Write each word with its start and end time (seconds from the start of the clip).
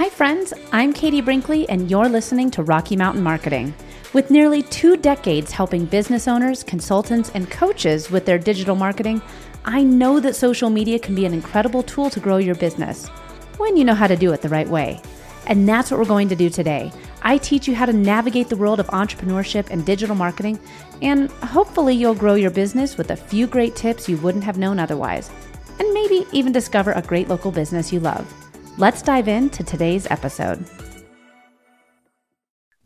Hi, 0.00 0.08
friends. 0.08 0.54
I'm 0.72 0.94
Katie 0.94 1.20
Brinkley, 1.20 1.68
and 1.68 1.90
you're 1.90 2.08
listening 2.08 2.50
to 2.52 2.62
Rocky 2.62 2.96
Mountain 2.96 3.22
Marketing. 3.22 3.74
With 4.14 4.30
nearly 4.30 4.62
two 4.62 4.96
decades 4.96 5.52
helping 5.52 5.84
business 5.84 6.26
owners, 6.26 6.62
consultants, 6.62 7.30
and 7.34 7.50
coaches 7.50 8.10
with 8.10 8.24
their 8.24 8.38
digital 8.38 8.74
marketing, 8.74 9.20
I 9.66 9.82
know 9.82 10.18
that 10.20 10.36
social 10.36 10.70
media 10.70 10.98
can 10.98 11.14
be 11.14 11.26
an 11.26 11.34
incredible 11.34 11.82
tool 11.82 12.08
to 12.08 12.18
grow 12.18 12.38
your 12.38 12.54
business 12.54 13.08
when 13.58 13.76
you 13.76 13.84
know 13.84 13.92
how 13.92 14.06
to 14.06 14.16
do 14.16 14.32
it 14.32 14.40
the 14.40 14.48
right 14.48 14.66
way. 14.66 15.02
And 15.46 15.68
that's 15.68 15.90
what 15.90 16.00
we're 16.00 16.06
going 16.06 16.30
to 16.30 16.34
do 16.34 16.48
today. 16.48 16.90
I 17.20 17.36
teach 17.36 17.68
you 17.68 17.74
how 17.74 17.84
to 17.84 17.92
navigate 17.92 18.48
the 18.48 18.56
world 18.56 18.80
of 18.80 18.86
entrepreneurship 18.86 19.68
and 19.68 19.84
digital 19.84 20.16
marketing, 20.16 20.58
and 21.02 21.30
hopefully, 21.30 21.94
you'll 21.94 22.14
grow 22.14 22.36
your 22.36 22.50
business 22.50 22.96
with 22.96 23.10
a 23.10 23.16
few 23.16 23.46
great 23.46 23.76
tips 23.76 24.08
you 24.08 24.16
wouldn't 24.16 24.44
have 24.44 24.56
known 24.56 24.78
otherwise, 24.78 25.30
and 25.78 25.92
maybe 25.92 26.24
even 26.32 26.52
discover 26.52 26.92
a 26.92 27.02
great 27.02 27.28
local 27.28 27.50
business 27.50 27.92
you 27.92 28.00
love. 28.00 28.39
Let's 28.80 29.02
dive 29.02 29.28
into 29.28 29.62
today's 29.62 30.06
episode. 30.10 30.64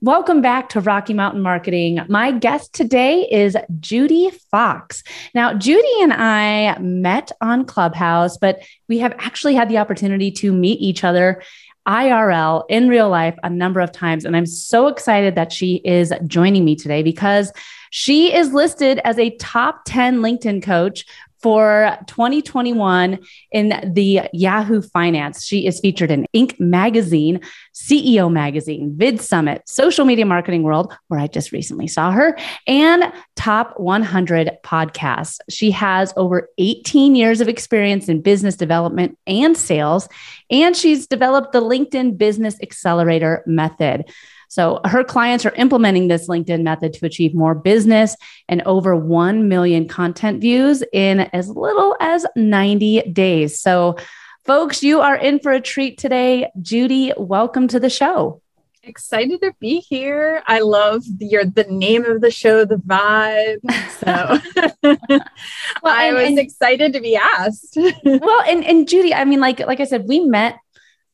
Welcome 0.01 0.43
back 0.43 0.71
to 0.71 0.81
Rocky 0.81 1.15
Mountain 1.15 1.41
Marketing. 1.41 2.01
My 2.09 2.33
guest 2.33 2.75
today 2.75 3.29
is 3.31 3.57
Judy 3.79 4.33
Fox. 4.51 5.05
Now, 5.37 5.55
Judy 5.55 6.03
and 6.03 6.13
I 6.13 6.77
met 6.81 7.31
on 7.41 7.65
Clubhouse, 7.65 8.37
but 8.39 8.59
we 8.89 8.99
have 8.99 9.15
actually 9.19 9.55
had 9.55 9.69
the 9.69 9.79
opportunity 9.79 10.33
to 10.33 10.53
meet 10.53 10.81
each 10.81 11.05
other 11.05 11.41
IRL 11.87 12.65
in 12.69 12.89
real 12.89 13.09
life 13.09 13.37
a 13.45 13.51
number 13.51 13.79
of 13.79 13.93
times. 13.93 14.25
And 14.25 14.37
I'm 14.37 14.47
so 14.47 14.89
excited 14.89 15.37
that 15.37 15.53
she 15.53 15.77
is 15.85 16.13
joining 16.27 16.65
me 16.65 16.75
today 16.75 17.05
because 17.05 17.53
she 17.91 18.35
is 18.35 18.53
listed 18.53 19.01
as 19.05 19.21
a 19.21 19.37
top 19.37 19.83
10 19.87 20.19
LinkedIn 20.19 20.61
coach 20.65 21.07
for 21.45 21.99
2021 22.07 23.19
in 23.53 23.93
the 23.93 24.23
Yahoo 24.33 24.81
Finance. 24.81 25.45
She 25.45 25.67
is 25.67 25.79
featured 25.79 26.11
in 26.11 26.27
Inc. 26.35 26.59
Magazine, 26.59 27.39
CEO 27.75 28.33
Magazine, 28.33 28.95
Vid 28.97 29.21
Summit, 29.21 29.61
Social 29.69 30.07
Media 30.07 30.25
Marketing 30.25 30.63
World, 30.63 30.97
where 31.09 31.21
I 31.21 31.27
just 31.27 31.53
recently 31.53 31.87
saw 31.87 32.13
her, 32.13 32.35
and 32.67 33.13
Top 33.37 33.79
100 33.79 34.53
podcasts. 34.65 35.39
She 35.51 35.71
has 35.73 36.15
over 36.17 36.49
18 36.57 37.15
years 37.15 37.43
of 37.43 37.49
experience 37.49 38.09
in 38.09 38.23
business 38.23 38.57
development 38.57 39.19
and 39.27 39.55
sales, 39.55 40.09
and 40.49 40.75
she's 40.75 41.07
developed 41.07 41.53
the 41.53 41.61
LinkedIn 41.61 42.17
Business 42.17 42.57
Accelerator 42.63 43.43
method. 43.47 44.07
So 44.49 44.81
her 44.85 45.05
clients 45.05 45.45
are 45.47 45.55
implementing 45.55 46.09
this 46.09 46.29
LinkedIn 46.29 46.63
method 46.63 46.93
to 46.95 47.07
achieve 47.07 47.35
more 47.35 47.55
business 47.55 48.17
and 48.49 48.63
over 48.63 48.95
1 48.97 49.49
million 49.49 49.89
content 49.89 50.41
views 50.41 50.83
in 50.93 51.21
as 51.21 51.49
little 51.49 51.97
as 52.01 52.27
90 52.37 53.03
days. 53.13 53.61
So, 53.61 53.97
folks, 54.45 54.83
you 54.83 55.01
are 55.01 55.17
in 55.17 55.39
for 55.41 55.53
a 55.53 55.61
treat 55.61 55.99
today. 55.99 56.51
Judy, 56.61 57.13
welcome 57.17 57.69
to 57.69 57.81
the 57.81 57.91
show. 57.91 58.41
Excited 58.87 59.41
to 59.41 59.55
be 59.61 59.81
here. 59.81 60.43
I 60.47 60.59
love 60.59 61.05
the, 61.19 61.25
your 61.25 61.47
the 61.47 61.65
name 61.65 62.05
of 62.05 62.21
the 62.21 62.31
show, 62.31 62.67
the 62.67 62.77
vibe. 62.77 63.61
So 64.01 64.39
well, 64.83 64.99
I 65.85 66.09
and, 66.09 66.17
was 66.17 66.27
and, 66.27 66.39
excited 66.39 66.93
to 66.93 67.01
be 67.01 67.17
asked. 67.17 67.79
well, 68.05 68.43
and 68.47 68.63
and 68.63 68.87
Judy, 68.87 69.15
I 69.15 69.25
mean, 69.25 69.41
like 69.41 69.61
like 69.61 69.81
I 69.81 69.85
said, 69.85 70.05
we 70.07 70.21
met 70.21 70.59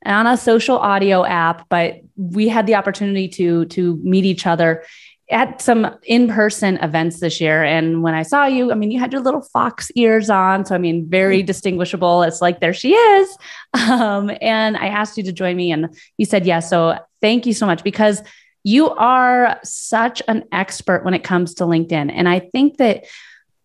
on 0.04 0.26
a 0.26 0.36
social 0.36 0.78
audio 0.78 1.24
app, 1.24 1.68
but 1.68 2.00
we 2.16 2.48
had 2.48 2.66
the 2.66 2.74
opportunity 2.74 3.28
to 3.28 3.66
to 3.66 3.98
meet 4.02 4.24
each 4.24 4.46
other 4.46 4.84
at 5.30 5.62
some 5.62 5.96
in-person 6.04 6.76
events 6.78 7.20
this 7.20 7.40
year. 7.40 7.62
And 7.62 8.02
when 8.02 8.14
i 8.14 8.22
saw 8.22 8.46
you 8.46 8.72
i 8.72 8.74
mean 8.74 8.90
you 8.90 8.98
had 8.98 9.12
your 9.12 9.22
little 9.22 9.42
fox 9.42 9.90
ears 9.94 10.30
on. 10.30 10.64
So 10.64 10.74
i 10.74 10.78
mean 10.78 11.08
very 11.08 11.38
mm-hmm. 11.38 11.46
distinguishable. 11.46 12.22
It's 12.22 12.40
like 12.40 12.60
there 12.60 12.74
she 12.74 12.94
is. 12.94 13.36
Um, 13.72 14.30
and 14.40 14.76
i 14.76 14.86
asked 14.86 15.16
you 15.16 15.22
to 15.24 15.32
join 15.32 15.56
me 15.56 15.70
and 15.70 15.94
you 16.18 16.26
said 16.26 16.46
yes. 16.46 16.68
So 16.68 16.98
thank 17.20 17.46
you 17.46 17.54
so 17.54 17.66
much 17.66 17.84
because 17.84 18.22
you 18.64 18.90
are 18.90 19.58
such 19.62 20.20
an 20.28 20.44
expert 20.52 21.04
when 21.04 21.14
it 21.14 21.24
comes 21.24 21.54
to 21.54 21.64
linkedin. 21.64 22.10
And 22.12 22.28
i 22.28 22.40
think 22.40 22.78
that 22.78 23.04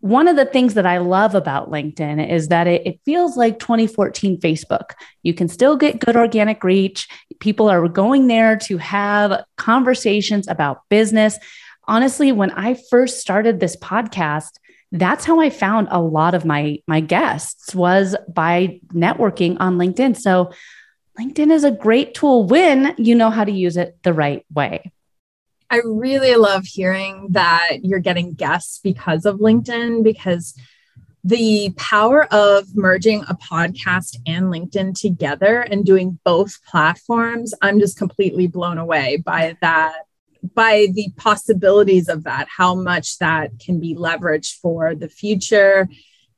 one 0.01 0.28
of 0.28 0.35
the 0.35 0.45
things 0.45 0.75
that 0.75 0.85
I 0.85 1.00
love 1.00 1.35
about 1.35 1.72
LinkedIn 1.72 2.29
is 2.29 2.50
that 2.50 2.67
it, 2.67 2.85
it, 2.85 3.00
feels 3.06 3.38
like 3.38 3.59
2014 3.59 4.39
Facebook. 4.39 4.91
You 5.23 5.33
can 5.33 5.47
still 5.47 5.75
get 5.75 6.00
good 6.00 6.16
organic 6.16 6.63
reach. 6.63 7.07
People 7.39 7.69
are 7.69 7.88
going 7.88 8.28
there 8.28 8.57
to 8.57 8.78
have 8.78 9.44
conversations 9.57 10.47
about 10.47 10.81
business. 10.89 11.39
Honestly, 11.88 12.31
when 12.31 12.51
I 12.51 12.75
first 12.89 13.19
started 13.19 13.59
this 13.59 13.75
podcast, 13.78 14.51
that's 14.91 15.25
how 15.25 15.39
I 15.39 15.50
found 15.50 15.88
a 15.91 16.01
lot 16.01 16.35
of 16.35 16.45
my 16.45 16.79
my 16.88 17.00
guests 17.00 17.73
was 17.73 18.16
by 18.31 18.79
networking 18.94 19.57
on 19.59 19.78
LinkedIn. 19.78 20.17
So 20.17 20.51
LinkedIn 21.19 21.51
is 21.51 21.63
a 21.63 21.72
great 21.72 22.13
tool 22.13 22.45
when 22.45 22.94
you 22.97 23.16
know 23.16 23.29
how 23.29 23.44
to 23.44 23.51
use 23.51 23.78
it 23.78 23.97
the 24.03 24.13
right 24.13 24.45
way. 24.53 24.91
I 25.69 25.81
really 25.83 26.35
love 26.35 26.65
hearing 26.65 27.27
that 27.31 27.79
you're 27.83 27.99
getting 27.99 28.33
guests 28.33 28.79
because 28.83 29.25
of 29.25 29.39
LinkedIn 29.39 30.03
because 30.03 30.53
the 31.23 31.73
power 31.75 32.31
of 32.31 32.75
merging 32.75 33.23
a 33.23 33.35
podcast 33.35 34.17
and 34.27 34.45
LinkedIn 34.45 34.99
together 34.99 35.61
and 35.61 35.83
doing 35.83 36.19
both 36.23 36.63
platforms, 36.65 37.51
I'm 37.63 37.79
just 37.79 37.97
completely 37.97 38.45
blown 38.45 38.77
away 38.77 39.17
by 39.17 39.57
that, 39.61 40.01
by 40.53 40.87
the 40.93 41.09
possibilities 41.17 42.09
of 42.09 42.25
that, 42.25 42.47
how 42.55 42.75
much 42.75 43.17
that 43.17 43.57
can 43.59 43.79
be 43.79 43.95
leveraged 43.95 44.59
for 44.59 44.93
the 44.93 45.09
future 45.09 45.89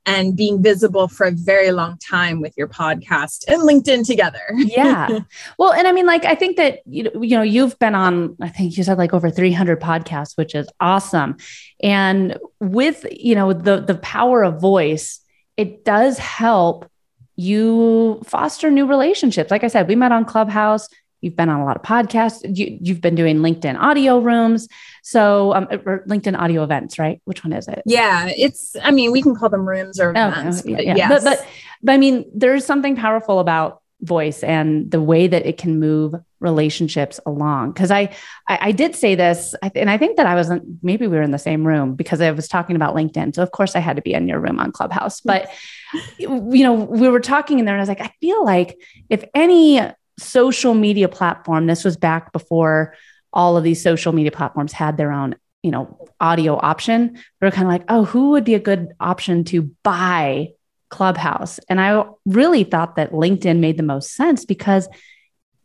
and 0.07 0.37
being 0.37 0.63
visible 0.63 1.09
for 1.09 1.27
a 1.27 1.31
very 1.31 1.71
long 1.71 1.97
time 1.97 2.39
with 2.39 2.57
your 2.57 2.67
podcast 2.67 3.43
and 3.49 3.61
LinkedIn 3.61 4.07
together. 4.07 4.41
yeah. 4.55 5.19
Well, 5.59 5.73
and 5.73 5.85
I 5.85 5.91
mean, 5.91 6.05
like, 6.05 6.23
I 6.23 6.33
think 6.33 6.55
that, 6.55 6.79
you 6.85 7.03
know, 7.03 7.21
you 7.21 7.35
know, 7.35 7.43
you've 7.43 7.77
been 7.77 7.93
on, 7.93 8.37
I 8.41 8.47
think 8.47 8.77
you 8.77 8.83
said 8.85 8.97
like 8.97 9.13
over 9.13 9.29
300 9.29 9.81
podcasts, 9.81 10.37
which 10.37 10.55
is 10.55 10.69
awesome. 10.79 11.35
And 11.83 12.37
with, 12.61 13.05
you 13.11 13.35
know, 13.35 13.51
the, 13.51 13.81
the 13.81 13.95
power 13.95 14.43
of 14.43 14.61
voice, 14.61 15.19
it 15.57 15.83
does 15.83 16.17
help 16.17 16.89
you 17.35 18.21
foster 18.25 18.71
new 18.71 18.87
relationships. 18.87 19.51
Like 19.51 19.65
I 19.65 19.67
said, 19.67 19.89
we 19.89 19.95
met 19.95 20.13
on 20.13 20.23
Clubhouse. 20.23 20.87
You've 21.21 21.35
been 21.35 21.49
on 21.49 21.59
a 21.59 21.65
lot 21.65 21.75
of 21.75 21.81
podcasts. 21.81 22.41
You, 22.43 22.93
have 22.93 23.01
been 23.01 23.15
doing 23.15 23.37
LinkedIn 23.37 23.77
audio 23.77 24.19
rooms. 24.19 24.67
So, 25.03 25.53
um, 25.53 25.67
LinkedIn 25.67 26.37
audio 26.37 26.63
events, 26.63 26.99
right? 26.99 27.21
Which 27.25 27.43
one 27.43 27.53
is 27.53 27.67
it? 27.67 27.81
Yeah, 27.85 28.27
it's, 28.27 28.75
I 28.83 28.91
mean, 28.91 29.11
we 29.11 29.21
can 29.21 29.35
call 29.35 29.49
them 29.49 29.67
rooms 29.67 29.99
or 29.99 30.13
oh, 30.15 30.27
events. 30.27 30.63
yeah, 30.65 30.79
yeah. 30.79 30.95
Yes. 30.95 31.09
But, 31.09 31.37
but, 31.37 31.47
but 31.83 31.91
I 31.93 31.97
mean, 31.97 32.25
there's 32.33 32.65
something 32.65 32.95
powerful 32.95 33.39
about 33.39 33.81
voice 34.01 34.43
and 34.43 34.91
the 34.91 35.01
way 35.01 35.27
that 35.27 35.45
it 35.45 35.57
can 35.57 35.79
move 35.79 36.13
relationships 36.39 37.19
along 37.25 37.71
because 37.71 37.89
I, 37.89 38.15
I, 38.47 38.59
I 38.61 38.71
did 38.71 38.95
say 38.95 39.15
this 39.15 39.55
and 39.73 39.89
i 39.89 39.97
think 39.97 40.17
that 40.17 40.27
i 40.27 40.35
wasn't 40.35 40.83
maybe 40.83 41.07
we 41.07 41.17
were 41.17 41.23
in 41.23 41.31
the 41.31 41.39
same 41.39 41.65
room 41.65 41.95
because 41.95 42.21
i 42.21 42.29
was 42.29 42.47
talking 42.47 42.75
about 42.75 42.95
linkedin 42.95 43.33
so 43.33 43.41
of 43.41 43.51
course 43.51 43.75
i 43.75 43.79
had 43.79 43.95
to 43.95 44.03
be 44.03 44.13
in 44.13 44.27
your 44.27 44.39
room 44.39 44.59
on 44.59 44.71
clubhouse 44.71 45.19
but 45.19 45.49
you 46.19 46.63
know 46.63 46.73
we 46.73 47.09
were 47.09 47.19
talking 47.19 47.57
in 47.57 47.65
there 47.65 47.73
and 47.73 47.81
i 47.81 47.81
was 47.81 47.89
like 47.89 48.01
i 48.01 48.13
feel 48.21 48.45
like 48.45 48.79
if 49.09 49.23
any 49.33 49.81
social 50.19 50.73
media 50.73 51.07
platform. 51.07 51.67
This 51.67 51.83
was 51.83 51.97
back 51.97 52.31
before 52.31 52.95
all 53.31 53.57
of 53.57 53.63
these 53.63 53.81
social 53.81 54.13
media 54.13 54.31
platforms 54.31 54.73
had 54.73 54.97
their 54.97 55.11
own, 55.11 55.35
you 55.63 55.71
know, 55.71 56.07
audio 56.19 56.57
option. 56.57 57.13
We 57.41 57.45
were 57.45 57.51
kind 57.51 57.67
of 57.67 57.71
like, 57.71 57.83
oh, 57.89 58.05
who 58.05 58.31
would 58.31 58.43
be 58.43 58.55
a 58.55 58.59
good 58.59 58.89
option 58.99 59.43
to 59.45 59.71
buy 59.83 60.49
Clubhouse? 60.89 61.59
And 61.69 61.79
I 61.79 62.05
really 62.25 62.63
thought 62.63 62.95
that 62.95 63.11
LinkedIn 63.11 63.59
made 63.59 63.77
the 63.77 63.83
most 63.83 64.13
sense 64.13 64.45
because 64.45 64.87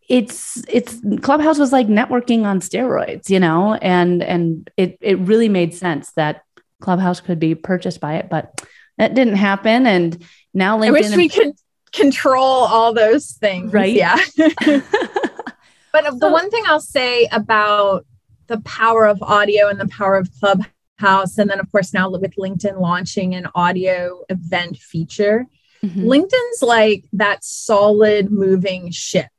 it's 0.08 0.62
it's 0.69 1.00
Clubhouse 1.22 1.58
was 1.58 1.72
like 1.72 1.86
networking 1.86 2.44
on 2.44 2.60
steroids, 2.60 3.30
you 3.30 3.40
know, 3.40 3.74
and 3.74 4.22
and 4.22 4.69
it 4.76 4.98
it 5.00 5.19
really 5.20 5.48
made 5.48 5.74
sense 5.74 6.12
that 6.12 6.42
Clubhouse 6.80 7.20
could 7.20 7.38
be 7.38 7.54
purchased 7.54 8.00
by 8.00 8.16
it, 8.16 8.28
but 8.28 8.60
that 8.98 9.14
didn't 9.14 9.36
happen. 9.36 9.86
And 9.86 10.22
now 10.52 10.78
LinkedIn. 10.78 10.88
I 10.88 10.90
wish 10.90 11.16
we 11.16 11.28
could 11.28 11.52
control 11.92 12.42
all 12.42 12.92
those 12.92 13.32
things. 13.32 13.72
Right. 13.72 13.94
Yeah. 13.94 14.16
but 14.36 16.19
the 16.19 16.28
one 16.31 16.50
thing 16.50 16.64
I'll 16.66 16.81
say 16.81 17.28
about 17.31 18.06
the 18.46 18.61
power 18.61 19.06
of 19.06 19.22
audio 19.22 19.69
and 19.69 19.78
the 19.78 19.88
power 19.88 20.16
of 20.16 20.31
Clubhouse, 20.40 21.38
and 21.38 21.49
then 21.49 21.61
of 21.61 21.70
course 21.70 21.94
now 21.94 22.11
with 22.11 22.34
LinkedIn 22.37 22.81
launching 22.81 23.34
an 23.34 23.46
audio 23.55 24.25
event 24.28 24.78
feature, 24.78 25.46
mm-hmm. 25.84 26.00
LinkedIn's 26.00 26.62
like 26.62 27.05
that 27.12 27.44
solid 27.44 28.31
moving 28.31 28.90
ship 28.90 29.31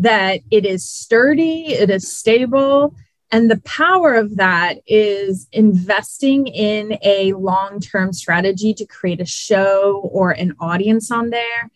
that 0.00 0.40
it 0.50 0.66
is 0.66 0.88
sturdy, 0.88 1.66
it 1.66 1.90
is 1.90 2.14
stable. 2.14 2.94
And 3.30 3.50
the 3.50 3.60
power 3.60 4.14
of 4.14 4.36
that 4.36 4.78
is 4.86 5.48
investing 5.50 6.46
in 6.46 6.98
a 7.02 7.32
long 7.32 7.80
term 7.80 8.12
strategy 8.12 8.74
to 8.74 8.84
create 8.84 9.20
a 9.20 9.26
show 9.26 10.08
or 10.12 10.30
an 10.32 10.54
audience 10.60 11.10
on 11.10 11.30
there 11.30 11.70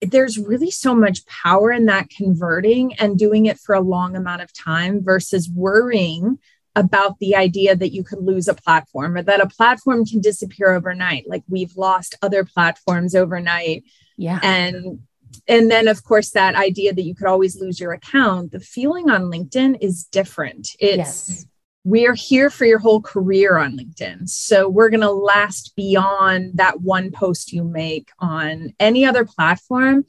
there's 0.00 0.38
really 0.38 0.70
so 0.70 0.94
much 0.94 1.26
power 1.26 1.72
in 1.72 1.86
that 1.86 2.08
converting 2.10 2.94
and 2.94 3.18
doing 3.18 3.46
it 3.46 3.58
for 3.58 3.74
a 3.74 3.80
long 3.80 4.16
amount 4.16 4.42
of 4.42 4.52
time 4.52 5.02
versus 5.02 5.50
worrying 5.50 6.38
about 6.76 7.18
the 7.18 7.34
idea 7.34 7.74
that 7.74 7.92
you 7.92 8.04
could 8.04 8.20
lose 8.20 8.46
a 8.46 8.54
platform 8.54 9.16
or 9.16 9.22
that 9.22 9.40
a 9.40 9.48
platform 9.48 10.06
can 10.06 10.20
disappear 10.20 10.72
overnight. 10.72 11.28
Like 11.28 11.42
we've 11.48 11.76
lost 11.76 12.14
other 12.22 12.44
platforms 12.44 13.16
overnight. 13.16 13.84
Yeah. 14.16 14.38
And 14.42 15.00
and 15.48 15.70
then 15.70 15.88
of 15.88 16.04
course 16.04 16.30
that 16.30 16.54
idea 16.54 16.94
that 16.94 17.02
you 17.02 17.14
could 17.14 17.26
always 17.26 17.60
lose 17.60 17.80
your 17.80 17.92
account 17.92 18.52
the 18.52 18.60
feeling 18.60 19.10
on 19.10 19.22
linkedin 19.22 19.76
is 19.80 20.04
different. 20.04 20.70
It's 20.78 20.96
yes. 20.96 21.46
We're 21.88 22.14
here 22.14 22.50
for 22.50 22.66
your 22.66 22.78
whole 22.78 23.00
career 23.00 23.56
on 23.56 23.74
linkedin. 23.74 24.28
So 24.28 24.68
we're 24.68 24.90
going 24.90 25.00
to 25.00 25.10
last 25.10 25.74
beyond 25.74 26.58
that 26.58 26.82
one 26.82 27.10
post 27.10 27.50
you 27.50 27.64
make 27.64 28.10
on 28.18 28.74
any 28.78 29.06
other 29.06 29.24
platform. 29.24 30.04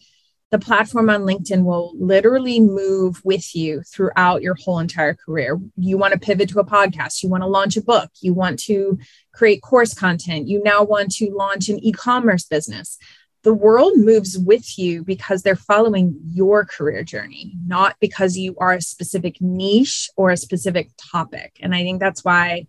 The 0.52 0.60
platform 0.60 1.10
on 1.10 1.22
linkedin 1.22 1.64
will 1.64 1.94
literally 1.98 2.60
move 2.60 3.24
with 3.24 3.56
you 3.56 3.82
throughout 3.84 4.42
your 4.42 4.56
whole 4.56 4.80
entire 4.80 5.14
career. 5.14 5.58
You 5.78 5.98
want 5.98 6.12
to 6.12 6.20
pivot 6.20 6.50
to 6.50 6.60
a 6.60 6.66
podcast. 6.66 7.24
You 7.24 7.30
want 7.30 7.44
to 7.44 7.48
launch 7.48 7.78
a 7.78 7.82
book. 7.82 8.10
You 8.20 8.34
want 8.34 8.60
to 8.64 9.00
create 9.32 9.62
course 9.62 9.94
content. 9.94 10.50
You 10.50 10.62
now 10.62 10.84
want 10.84 11.14
to 11.14 11.32
launch 11.32 11.70
an 11.70 11.80
e-commerce 11.82 12.44
business 12.44 12.98
the 13.44 13.54
world 13.54 13.94
moves 13.96 14.38
with 14.38 14.78
you 14.78 15.04
because 15.04 15.42
they're 15.42 15.56
following 15.56 16.20
your 16.26 16.66
career 16.66 17.04
journey, 17.04 17.54
not 17.66 17.96
because 18.00 18.38
you 18.38 18.56
are 18.60 18.74
a 18.74 18.82
specific 18.82 19.40
niche 19.40 20.10
or 20.18 20.30
a 20.30 20.38
specific 20.38 20.90
topic. 21.12 21.58
And 21.62 21.74
I 21.74 21.84
think 21.84 22.00
that's 22.00 22.24
why 22.24 22.68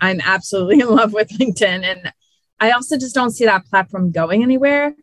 I'm 0.00 0.20
absolutely 0.24 0.80
in 0.80 0.88
love 0.88 1.12
with 1.12 1.28
LinkedIn. 1.30 1.84
And 1.84 2.12
I 2.58 2.72
also 2.72 2.96
just 2.96 3.14
don't 3.14 3.30
see 3.30 3.44
that 3.44 3.66
platform 3.66 4.10
going 4.10 4.42
anywhere. 4.42 4.94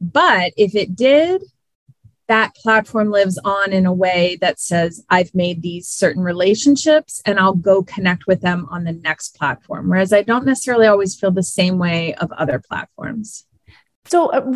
But 0.00 0.52
if 0.56 0.74
it 0.74 0.96
did, 0.96 1.42
that 2.28 2.54
platform 2.54 3.10
lives 3.10 3.38
on 3.42 3.72
in 3.72 3.86
a 3.86 3.92
way 3.92 4.36
that 4.42 4.60
says, 4.60 5.02
I've 5.08 5.34
made 5.34 5.62
these 5.62 5.88
certain 5.88 6.22
relationships 6.22 7.22
and 7.24 7.38
I'll 7.38 7.54
go 7.54 7.82
connect 7.82 8.26
with 8.26 8.42
them 8.42 8.66
on 8.70 8.84
the 8.84 8.92
next 8.92 9.34
platform. 9.36 9.88
Whereas 9.88 10.12
I 10.12 10.22
don't 10.22 10.44
necessarily 10.44 10.86
always 10.86 11.18
feel 11.18 11.30
the 11.30 11.42
same 11.42 11.78
way 11.78 12.14
of 12.14 12.30
other 12.32 12.58
platforms. 12.58 13.46
So 14.08 14.28
uh, 14.32 14.50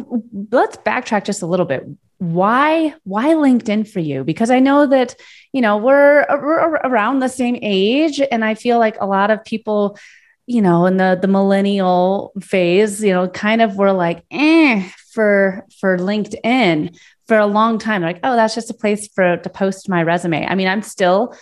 let's 0.51 0.77
backtrack 0.79 1.25
just 1.25 1.43
a 1.43 1.47
little 1.47 1.67
bit. 1.67 1.87
Why 2.19 2.95
why 3.05 3.29
LinkedIn 3.29 3.89
for 3.89 4.01
you? 4.01 4.25
Because 4.25 4.51
I 4.51 4.61
know 4.61 4.87
that 4.87 5.17
you 5.53 5.61
know 5.61 5.77
we're, 5.77 6.25
we're 6.31 6.77
around 6.85 7.19
the 7.19 7.29
same 7.29 7.59
age, 7.63 8.21
and 8.31 8.45
I 8.45 8.55
feel 8.55 8.79
like 8.79 8.97
a 9.01 9.07
lot 9.07 9.31
of 9.31 9.45
people, 9.45 9.99
you 10.47 10.63
know, 10.63 10.87
in 10.87 10.97
the 10.97 11.19
the 11.21 11.29
millennial 11.29 12.33
phase, 12.41 13.03
you 13.03 13.13
know, 13.13 13.29
kind 13.29 13.61
of 13.61 13.77
were 13.77 13.93
like, 13.93 14.25
eh, 14.31 14.89
for 15.13 15.67
for 15.81 15.99
LinkedIn 15.99 16.97
for 17.27 17.39
a 17.39 17.47
long 17.47 17.79
time. 17.79 18.03
Like, 18.03 18.21
oh, 18.23 18.37
that's 18.37 18.55
just 18.55 18.71
a 18.71 18.75
place 18.75 19.09
for 19.09 19.37
to 19.37 19.51
post 19.51 19.89
my 19.89 20.03
resume. 20.03 20.47
I 20.47 20.55
mean, 20.55 20.69
I'm 20.69 20.83
still 20.83 21.35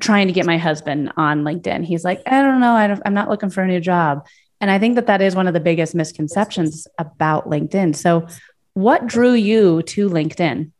trying 0.00 0.26
to 0.26 0.32
get 0.32 0.46
my 0.46 0.56
husband 0.56 1.12
on 1.16 1.42
LinkedIn. 1.42 1.84
He's 1.84 2.04
like, 2.04 2.22
I 2.26 2.42
don't 2.42 2.60
know, 2.60 2.72
I 2.72 2.98
I'm 3.04 3.14
not 3.14 3.28
looking 3.28 3.50
for 3.50 3.62
a 3.62 3.66
new 3.66 3.80
job. 3.80 4.26
And 4.62 4.70
I 4.70 4.78
think 4.78 4.94
that 4.94 5.08
that 5.08 5.20
is 5.20 5.34
one 5.34 5.48
of 5.48 5.54
the 5.54 5.60
biggest 5.60 5.92
misconceptions 5.92 6.86
about 6.96 7.50
LinkedIn. 7.50 7.96
So, 7.96 8.26
what 8.74 9.06
drew 9.06 9.32
you 9.32 9.82
to 9.82 10.08
LinkedIn? 10.08 10.70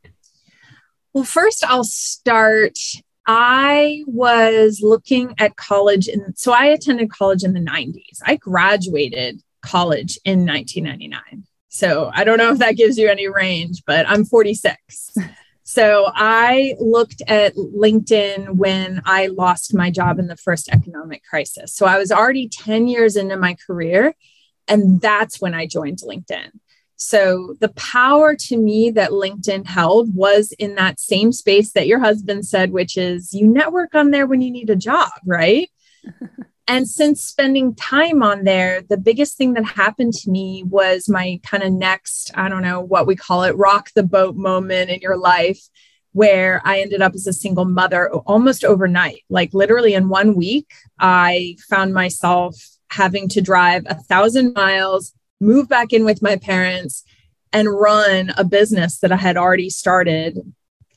Well, 1.12 1.24
first, 1.24 1.64
I'll 1.66 1.84
start. 1.84 2.78
I 3.26 4.02
was 4.06 4.80
looking 4.82 5.34
at 5.38 5.56
college, 5.56 6.08
and 6.08 6.38
so 6.38 6.52
I 6.52 6.66
attended 6.66 7.10
college 7.10 7.42
in 7.42 7.52
the 7.52 7.60
90s. 7.60 8.20
I 8.24 8.36
graduated 8.36 9.42
college 9.62 10.18
in 10.24 10.46
1999. 10.46 11.44
So 11.68 12.10
I 12.12 12.24
don't 12.24 12.38
know 12.38 12.52
if 12.52 12.58
that 12.58 12.76
gives 12.76 12.98
you 12.98 13.08
any 13.08 13.28
range, 13.28 13.82
but 13.86 14.06
I'm 14.08 14.24
46. 14.24 15.16
So 15.64 16.10
I 16.14 16.74
looked 16.80 17.22
at 17.28 17.54
LinkedIn 17.54 18.56
when 18.56 19.00
I 19.04 19.28
lost 19.28 19.74
my 19.74 19.90
job 19.90 20.18
in 20.18 20.26
the 20.26 20.36
first 20.36 20.68
economic 20.68 21.22
crisis. 21.24 21.74
So 21.74 21.86
I 21.86 21.98
was 21.98 22.10
already 22.10 22.48
10 22.48 22.88
years 22.88 23.16
into 23.16 23.36
my 23.36 23.56
career, 23.66 24.14
and 24.66 25.00
that's 25.00 25.40
when 25.40 25.54
I 25.54 25.66
joined 25.66 25.98
LinkedIn. 25.98 26.50
So 26.96 27.56
the 27.60 27.70
power 27.70 28.36
to 28.36 28.56
me 28.56 28.90
that 28.90 29.10
LinkedIn 29.10 29.66
held 29.66 30.14
was 30.14 30.52
in 30.58 30.76
that 30.76 31.00
same 31.00 31.32
space 31.32 31.72
that 31.72 31.88
your 31.88 31.98
husband 31.98 32.46
said, 32.46 32.70
which 32.70 32.96
is 32.96 33.32
you 33.32 33.46
network 33.46 33.94
on 33.94 34.10
there 34.10 34.26
when 34.26 34.40
you 34.40 34.50
need 34.50 34.70
a 34.70 34.76
job, 34.76 35.10
right? 35.26 35.68
And 36.68 36.88
since 36.88 37.22
spending 37.22 37.74
time 37.74 38.22
on 38.22 38.44
there, 38.44 38.82
the 38.82 38.96
biggest 38.96 39.36
thing 39.36 39.54
that 39.54 39.64
happened 39.64 40.14
to 40.14 40.30
me 40.30 40.62
was 40.62 41.08
my 41.08 41.40
kind 41.42 41.62
of 41.62 41.72
next, 41.72 42.30
I 42.34 42.48
don't 42.48 42.62
know 42.62 42.80
what 42.80 43.06
we 43.06 43.16
call 43.16 43.42
it, 43.42 43.56
rock 43.56 43.90
the 43.94 44.04
boat 44.04 44.36
moment 44.36 44.90
in 44.90 45.00
your 45.00 45.16
life, 45.16 45.60
where 46.12 46.62
I 46.64 46.80
ended 46.80 47.02
up 47.02 47.14
as 47.14 47.26
a 47.26 47.32
single 47.32 47.64
mother 47.64 48.12
almost 48.12 48.64
overnight. 48.64 49.22
Like 49.28 49.52
literally 49.52 49.94
in 49.94 50.08
one 50.08 50.34
week, 50.34 50.70
I 50.98 51.56
found 51.68 51.94
myself 51.94 52.54
having 52.90 53.28
to 53.30 53.40
drive 53.40 53.82
a 53.86 53.94
thousand 53.94 54.54
miles, 54.54 55.12
move 55.40 55.68
back 55.68 55.92
in 55.92 56.04
with 56.04 56.22
my 56.22 56.36
parents, 56.36 57.02
and 57.52 57.68
run 57.68 58.32
a 58.36 58.44
business 58.44 58.98
that 59.00 59.12
I 59.12 59.16
had 59.16 59.36
already 59.36 59.68
started 59.68 60.38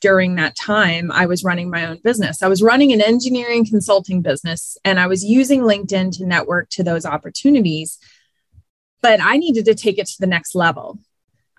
during 0.00 0.34
that 0.36 0.56
time, 0.56 1.10
I 1.10 1.26
was 1.26 1.44
running 1.44 1.70
my 1.70 1.86
own 1.86 1.98
business. 2.02 2.42
I 2.42 2.48
was 2.48 2.62
running 2.62 2.92
an 2.92 3.00
engineering 3.00 3.64
consulting 3.64 4.22
business 4.22 4.76
and 4.84 5.00
I 5.00 5.06
was 5.06 5.24
using 5.24 5.62
LinkedIn 5.62 6.16
to 6.18 6.26
network 6.26 6.68
to 6.70 6.82
those 6.82 7.06
opportunities. 7.06 7.98
But 9.02 9.20
I 9.22 9.36
needed 9.36 9.64
to 9.66 9.74
take 9.74 9.98
it 9.98 10.06
to 10.06 10.16
the 10.20 10.26
next 10.26 10.54
level. 10.54 10.98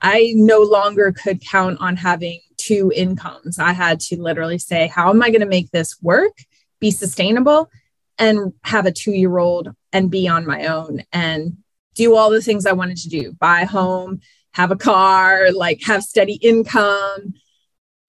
I 0.01 0.33
no 0.35 0.61
longer 0.61 1.11
could 1.11 1.41
count 1.41 1.79
on 1.81 1.95
having 1.95 2.39
two 2.57 2.91
incomes. 2.95 3.57
I 3.57 3.73
had 3.73 3.99
to 4.01 4.21
literally 4.21 4.59
say, 4.59 4.87
how 4.87 5.09
am 5.09 5.23
I 5.23 5.29
going 5.29 5.41
to 5.41 5.47
make 5.47 5.71
this 5.71 5.99
work, 6.01 6.33
be 6.79 6.91
sustainable, 6.91 7.69
and 8.19 8.53
have 8.63 8.85
a 8.85 8.91
two 8.91 9.11
year 9.11 9.37
old 9.37 9.73
and 9.93 10.11
be 10.11 10.27
on 10.27 10.45
my 10.45 10.67
own 10.67 11.03
and 11.11 11.57
do 11.95 12.15
all 12.15 12.29
the 12.29 12.41
things 12.41 12.65
I 12.65 12.73
wanted 12.73 12.97
to 12.97 13.09
do 13.09 13.33
buy 13.33 13.61
a 13.61 13.65
home, 13.65 14.21
have 14.51 14.71
a 14.71 14.75
car, 14.75 15.51
like 15.51 15.81
have 15.83 16.03
steady 16.03 16.33
income 16.35 17.33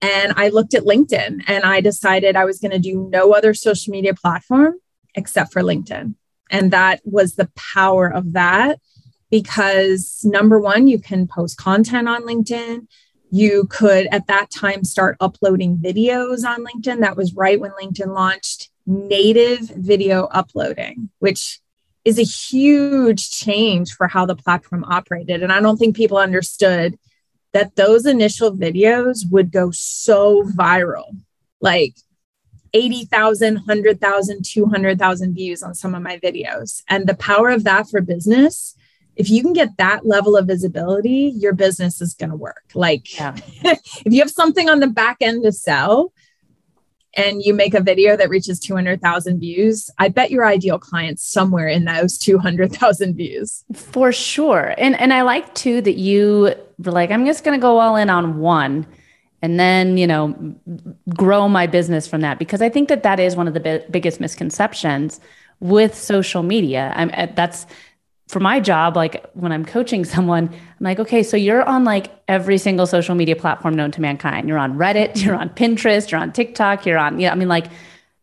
and 0.01 0.33
I 0.37 0.49
looked 0.49 0.73
at 0.73 0.83
LinkedIn 0.83 1.43
and 1.47 1.63
I 1.63 1.81
decided 1.81 2.35
I 2.35 2.45
was 2.45 2.59
going 2.59 2.71
to 2.71 2.79
do 2.79 3.09
no 3.11 3.33
other 3.33 3.53
social 3.53 3.91
media 3.91 4.13
platform 4.13 4.75
except 5.15 5.51
for 5.51 5.61
LinkedIn. 5.61 6.15
And 6.51 6.71
that 6.71 7.01
was 7.03 7.35
the 7.35 7.49
power 7.55 8.07
of 8.07 8.33
that 8.33 8.79
because 9.29 10.21
number 10.23 10.59
one, 10.59 10.87
you 10.87 10.99
can 10.99 11.27
post 11.27 11.57
content 11.57 12.07
on 12.07 12.23
LinkedIn. 12.23 12.87
You 13.29 13.67
could 13.69 14.07
at 14.11 14.27
that 14.27 14.49
time 14.49 14.83
start 14.83 15.17
uploading 15.19 15.77
videos 15.77 16.43
on 16.45 16.65
LinkedIn. 16.65 17.01
That 17.01 17.17
was 17.17 17.35
right 17.35 17.59
when 17.59 17.71
LinkedIn 17.71 18.13
launched 18.13 18.69
native 18.87 19.61
video 19.61 20.25
uploading, 20.25 21.09
which 21.19 21.59
is 22.05 22.17
a 22.17 22.23
huge 22.23 23.29
change 23.29 23.91
for 23.91 24.07
how 24.07 24.25
the 24.25 24.35
platform 24.35 24.83
operated. 24.85 25.43
And 25.43 25.51
I 25.51 25.59
don't 25.59 25.77
think 25.77 25.95
people 25.95 26.17
understood 26.17 26.97
that 27.53 27.75
those 27.75 28.05
initial 28.05 28.55
videos 28.55 29.19
would 29.31 29.51
go 29.51 29.71
so 29.71 30.43
viral 30.43 31.15
like 31.61 31.95
80,000, 32.73 33.55
100,000, 33.55 34.45
200,000 34.45 35.33
views 35.33 35.63
on 35.63 35.73
some 35.73 35.95
of 35.95 36.01
my 36.01 36.17
videos. 36.19 36.83
And 36.87 37.07
the 37.07 37.15
power 37.15 37.49
of 37.49 37.63
that 37.63 37.89
for 37.89 38.01
business, 38.01 38.75
if 39.15 39.29
you 39.29 39.41
can 39.41 39.53
get 39.53 39.77
that 39.77 40.05
level 40.05 40.37
of 40.37 40.47
visibility, 40.47 41.33
your 41.35 41.53
business 41.53 41.99
is 41.99 42.13
going 42.13 42.29
to 42.29 42.35
work. 42.35 42.63
Like 42.73 43.17
yeah. 43.17 43.35
if 43.63 44.13
you 44.13 44.19
have 44.21 44.29
something 44.29 44.69
on 44.69 44.79
the 44.79 44.87
back 44.87 45.17
end 45.21 45.43
to 45.43 45.51
sell, 45.51 46.13
and 47.15 47.41
you 47.41 47.53
make 47.53 47.73
a 47.73 47.81
video 47.81 48.15
that 48.15 48.29
reaches 48.29 48.59
200,000 48.59 49.39
views, 49.39 49.89
I 49.97 50.09
bet 50.09 50.31
your 50.31 50.45
ideal 50.45 50.77
client's 50.77 51.23
somewhere 51.23 51.67
in 51.67 51.85
those 51.85 52.17
200,000 52.17 53.15
views. 53.15 53.63
For 53.73 54.11
sure. 54.11 54.75
And 54.77 54.99
and 54.99 55.13
I 55.13 55.23
like 55.23 55.53
too 55.55 55.81
that 55.81 55.97
you 55.97 56.53
were 56.77 56.91
like 56.91 57.11
I'm 57.11 57.25
just 57.25 57.43
going 57.43 57.59
to 57.59 57.61
go 57.61 57.79
all 57.79 57.95
in 57.95 58.09
on 58.09 58.39
one 58.39 58.85
and 59.41 59.59
then, 59.59 59.97
you 59.97 60.05
know, 60.05 60.35
grow 61.15 61.47
my 61.47 61.65
business 61.65 62.07
from 62.07 62.21
that 62.21 62.39
because 62.39 62.61
I 62.61 62.69
think 62.69 62.89
that 62.89 63.03
that 63.03 63.19
is 63.19 63.35
one 63.35 63.47
of 63.47 63.53
the 63.53 63.59
bi- 63.59 63.85
biggest 63.89 64.19
misconceptions 64.19 65.19
with 65.61 65.95
social 65.95 66.43
media. 66.43 66.93
I'm 66.95 67.09
eh, 67.13 67.27
that's 67.35 67.65
for 68.29 68.39
my 68.39 68.59
job, 68.59 68.95
like 68.95 69.25
when 69.33 69.51
I'm 69.51 69.65
coaching 69.65 70.05
someone, 70.05 70.49
I'm 70.49 70.83
like, 70.83 70.99
okay, 70.99 71.23
so 71.23 71.35
you're 71.35 71.63
on 71.63 71.83
like 71.83 72.11
every 72.27 72.59
single 72.59 72.85
social 72.85 73.15
media 73.15 73.35
platform 73.35 73.73
known 73.73 73.89
to 73.91 74.01
mankind. 74.01 74.47
You're 74.47 74.59
on 74.59 74.77
Reddit, 74.77 75.21
you're 75.25 75.35
on 75.35 75.49
Pinterest, 75.49 76.09
you're 76.11 76.21
on 76.21 76.31
TikTok, 76.31 76.85
you're 76.85 76.99
on, 76.99 77.19
yeah, 77.19 77.31
I 77.31 77.35
mean, 77.35 77.47
like 77.49 77.65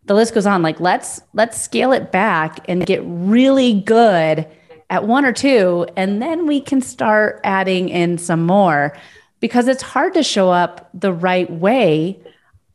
the 0.04 0.14
list 0.14 0.32
goes 0.32 0.46
on. 0.46 0.62
Like, 0.62 0.78
let's 0.78 1.20
let's 1.34 1.60
scale 1.60 1.92
it 1.92 2.12
back 2.12 2.60
and 2.68 2.86
get 2.86 3.02
really 3.04 3.80
good 3.80 4.46
at 4.88 5.04
one 5.04 5.24
or 5.24 5.32
two, 5.32 5.86
and 5.96 6.22
then 6.22 6.46
we 6.46 6.60
can 6.60 6.80
start 6.80 7.40
adding 7.42 7.88
in 7.88 8.16
some 8.16 8.46
more 8.46 8.96
because 9.40 9.66
it's 9.66 9.82
hard 9.82 10.14
to 10.14 10.22
show 10.22 10.50
up 10.50 10.88
the 10.94 11.12
right 11.12 11.50
way 11.50 12.20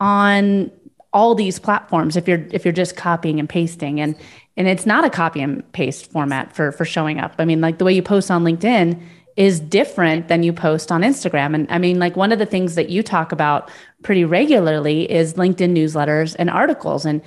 on 0.01 0.69
all 1.13 1.35
these 1.35 1.59
platforms 1.59 2.15
if 2.15 2.27
you're 2.27 2.45
if 2.51 2.63
you're 2.63 2.71
just 2.71 2.95
copying 2.95 3.39
and 3.39 3.49
pasting. 3.49 3.99
And 3.99 4.15
and 4.57 4.67
it's 4.67 4.85
not 4.85 5.05
a 5.05 5.09
copy 5.09 5.41
and 5.41 5.69
paste 5.73 6.11
format 6.11 6.53
for 6.55 6.71
for 6.71 6.85
showing 6.85 7.19
up. 7.19 7.35
I 7.39 7.45
mean 7.45 7.61
like 7.61 7.77
the 7.77 7.85
way 7.85 7.93
you 7.93 8.03
post 8.03 8.31
on 8.31 8.43
linkedin 8.43 9.01
is 9.37 9.59
different 9.59 10.27
than 10.27 10.43
you 10.43 10.53
post 10.53 10.91
on 10.91 11.01
instagram. 11.01 11.55
And 11.55 11.67
i 11.71 11.77
mean 11.77 11.99
like 11.99 12.15
one 12.15 12.31
of 12.31 12.39
the 12.39 12.45
things 12.45 12.75
that 12.75 12.89
you 12.89 13.01
talk 13.01 13.31
about 13.31 13.71
pretty 14.03 14.25
regularly 14.25 15.09
is 15.09 15.35
linkedin 15.35 15.75
newsletters 15.75 16.35
and 16.37 16.49
articles. 16.49 17.05
And 17.05 17.21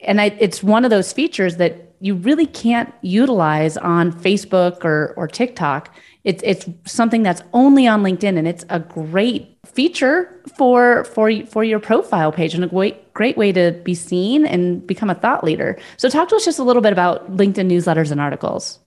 and 0.00 0.20
I, 0.20 0.26
it's 0.38 0.62
one 0.62 0.84
of 0.84 0.90
those 0.90 1.12
features 1.12 1.56
that 1.56 1.92
you 2.00 2.14
really 2.14 2.46
can't 2.46 2.92
utilize 3.02 3.76
on 3.76 4.12
facebook 4.12 4.84
or 4.84 5.14
or 5.16 5.26
tiktok 5.26 5.94
it's 6.28 6.42
it's 6.44 6.68
something 6.84 7.22
that's 7.22 7.40
only 7.54 7.86
on 7.86 8.02
LinkedIn 8.02 8.36
and 8.36 8.46
it's 8.46 8.62
a 8.68 8.78
great 8.80 9.56
feature 9.64 10.42
for 10.58 11.04
for 11.04 11.32
for 11.46 11.64
your 11.64 11.80
profile 11.80 12.30
page 12.30 12.54
and 12.54 12.62
a 12.62 12.66
great 12.66 13.14
great 13.14 13.38
way 13.38 13.50
to 13.50 13.72
be 13.82 13.94
seen 13.94 14.44
and 14.44 14.86
become 14.86 15.08
a 15.08 15.14
thought 15.14 15.42
leader. 15.42 15.78
So 15.96 16.10
talk 16.10 16.28
to 16.28 16.36
us 16.36 16.44
just 16.44 16.58
a 16.58 16.64
little 16.64 16.82
bit 16.82 16.92
about 16.92 17.34
LinkedIn 17.34 17.72
newsletters 17.72 18.10
and 18.12 18.20
articles. 18.20 18.78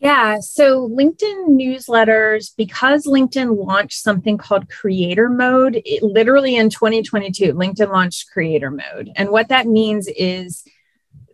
Yeah, 0.00 0.38
so 0.40 0.88
LinkedIn 0.90 1.48
newsletters, 1.48 2.54
because 2.56 3.06
LinkedIn 3.06 3.66
launched 3.66 4.00
something 4.00 4.36
called 4.36 4.68
creator 4.68 5.28
mode, 5.28 5.80
it, 5.84 6.04
literally 6.04 6.54
in 6.54 6.70
2022, 6.70 7.54
LinkedIn 7.54 7.90
launched 7.90 8.30
creator 8.30 8.70
mode. 8.70 9.10
And 9.16 9.30
what 9.30 9.48
that 9.48 9.66
means 9.66 10.08
is 10.08 10.62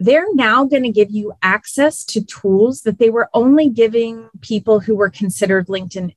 they're 0.01 0.33
now 0.35 0.65
going 0.65 0.83
to 0.83 0.91
give 0.91 1.11
you 1.11 1.33
access 1.43 2.05
to 2.05 2.25
tools 2.25 2.83
that 2.83 2.99
they 2.99 3.11
were 3.11 3.29
only 3.33 3.69
giving 3.69 4.29
people 4.41 4.81
who 4.81 4.97
were 4.97 5.11
considered 5.11 5.69
LinkedIn 5.69 6.15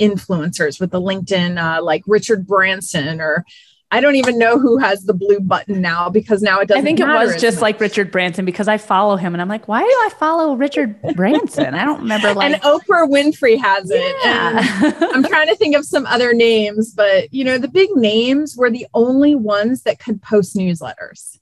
influencers 0.00 0.80
with 0.80 0.90
the 0.90 1.00
LinkedIn, 1.00 1.60
uh, 1.60 1.82
like 1.82 2.02
Richard 2.06 2.46
Branson 2.46 3.20
or 3.20 3.44
I 3.90 4.02
don't 4.02 4.16
even 4.16 4.38
know 4.38 4.58
who 4.58 4.76
has 4.76 5.04
the 5.04 5.14
blue 5.14 5.40
button 5.40 5.80
now 5.80 6.10
because 6.10 6.42
now 6.42 6.60
it 6.60 6.68
doesn't. 6.68 6.82
I 6.82 6.84
think 6.84 7.00
it 7.00 7.06
was 7.06 7.40
just 7.40 7.56
much. 7.56 7.62
like 7.62 7.80
Richard 7.80 8.10
Branson 8.10 8.44
because 8.44 8.68
I 8.68 8.76
follow 8.76 9.16
him 9.16 9.34
and 9.34 9.40
I'm 9.40 9.48
like, 9.48 9.66
why 9.66 9.80
do 9.80 9.86
I 9.86 10.10
follow 10.18 10.54
Richard 10.56 11.00
Branson? 11.14 11.74
I 11.74 11.86
don't 11.86 12.00
remember. 12.00 12.34
Like, 12.34 12.52
and 12.52 12.62
Oprah 12.62 13.08
Winfrey 13.08 13.58
has 13.58 13.90
it. 13.90 14.16
Yeah. 14.22 15.08
I'm 15.14 15.24
trying 15.24 15.48
to 15.48 15.56
think 15.56 15.74
of 15.74 15.86
some 15.86 16.04
other 16.04 16.34
names, 16.34 16.92
but 16.92 17.32
you 17.32 17.44
know, 17.44 17.56
the 17.56 17.68
big 17.68 17.88
names 17.96 18.56
were 18.56 18.70
the 18.70 18.86
only 18.92 19.34
ones 19.34 19.84
that 19.84 19.98
could 19.98 20.20
post 20.20 20.54
newsletters. 20.54 21.38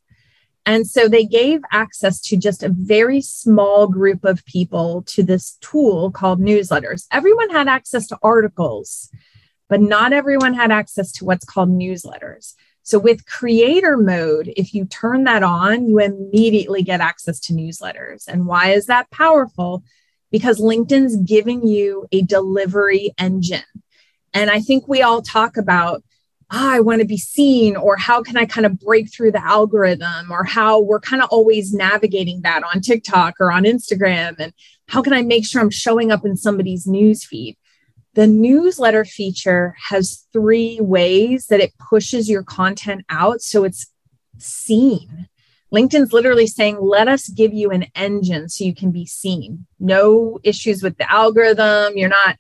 And 0.67 0.85
so 0.87 1.09
they 1.09 1.25
gave 1.25 1.61
access 1.73 2.21
to 2.23 2.37
just 2.37 2.65
a 2.65 2.69
very 2.69 3.21
small 3.21 3.87
group 3.87 4.25
of 4.25 4.45
people 4.45 5.03
to 5.07 5.23
this 5.23 5.57
tool 5.61 6.11
called 6.11 6.41
newsletters. 6.41 7.07
Everyone 7.13 7.51
had 7.51 7.69
access 7.69 8.09
to 8.09 8.19
articles, 8.21 9.09
but 9.69 9.81
not 9.81 10.13
everyone 10.13 10.55
had 10.55 10.73
access 10.73 11.13
to 11.13 11.25
what's 11.25 11.45
called 11.45 11.71
newsletters. 11.71 12.55
So 12.83 12.99
with 12.99 13.27
creator 13.27 13.97
mode, 13.97 14.53
if 14.57 14.75
you 14.75 14.87
turn 14.87 15.25
that 15.25 15.45
on, 15.45 15.89
you 15.89 16.01
immediately 16.01 16.83
get 16.83 17.01
access 17.01 17.39
to 17.41 17.53
newsletters. 17.53 18.27
And 18.27 18.47
why 18.47 18.71
is 18.71 18.87
that 18.87 19.11
powerful? 19.11 19.85
Because 20.33 20.61
LinkedIn's 20.61 21.17
giving 21.17 21.67
you 21.67 22.07
a 22.11 22.23
delivery 22.23 23.13
engine. 23.19 23.63
And 24.35 24.51
I 24.51 24.61
think 24.61 24.87
we 24.87 25.03
all 25.03 25.23
talk 25.23 25.57
about 25.57 26.03
oh, 26.51 26.71
I 26.71 26.81
want 26.81 27.01
to 27.01 27.07
be 27.07 27.19
seen, 27.19 27.77
or 27.77 27.97
how 27.97 28.23
can 28.23 28.37
I 28.37 28.47
kind 28.47 28.67
of 28.67 28.79
break 28.79 29.13
through 29.13 29.33
the 29.33 29.45
algorithm, 29.45 30.31
or 30.31 30.45
how 30.45 30.81
we're 30.81 31.01
kind 31.01 31.23
of 31.23 31.29
always 31.31 31.75
navigating 31.75 32.43
that 32.43 32.63
on 32.63 32.81
TikTok 32.81 33.35
or 33.41 33.51
on 33.51 33.65
Instagram. 33.65 34.37
And 34.39 34.53
how 34.89 35.03
can 35.03 35.13
I 35.13 35.23
make 35.23 35.45
sure 35.45 35.61
I'm 35.61 35.71
showing 35.71 36.13
up 36.13 36.25
in 36.25 36.37
somebody's 36.37 36.87
news 36.87 37.25
feed? 37.25 37.57
The 38.15 38.27
newsletter 38.27 39.05
feature 39.05 39.75
has 39.89 40.27
three 40.33 40.79
ways 40.81 41.49
that 41.49 41.61
it 41.61 41.77
pushes 41.79 42.31
your 42.31 42.43
content 42.43 43.05
out 43.11 43.43
so 43.43 43.65
it's 43.65 43.87
seen. 44.39 45.29
LinkedIn's 45.75 46.13
literally 46.13 46.47
saying, 46.47 46.79
let 46.81 47.09
us 47.09 47.29
give 47.29 47.53
you 47.53 47.71
an 47.71 47.87
engine 47.95 48.49
so 48.49 48.65
you 48.65 48.75
can 48.75 48.93
be 48.93 49.05
seen. 49.05 49.67
No 49.81 50.39
issues 50.45 50.83
with 50.83 50.97
the 50.97 51.11
algorithm. 51.13 51.97
You're 51.97 52.09
not, 52.09 52.39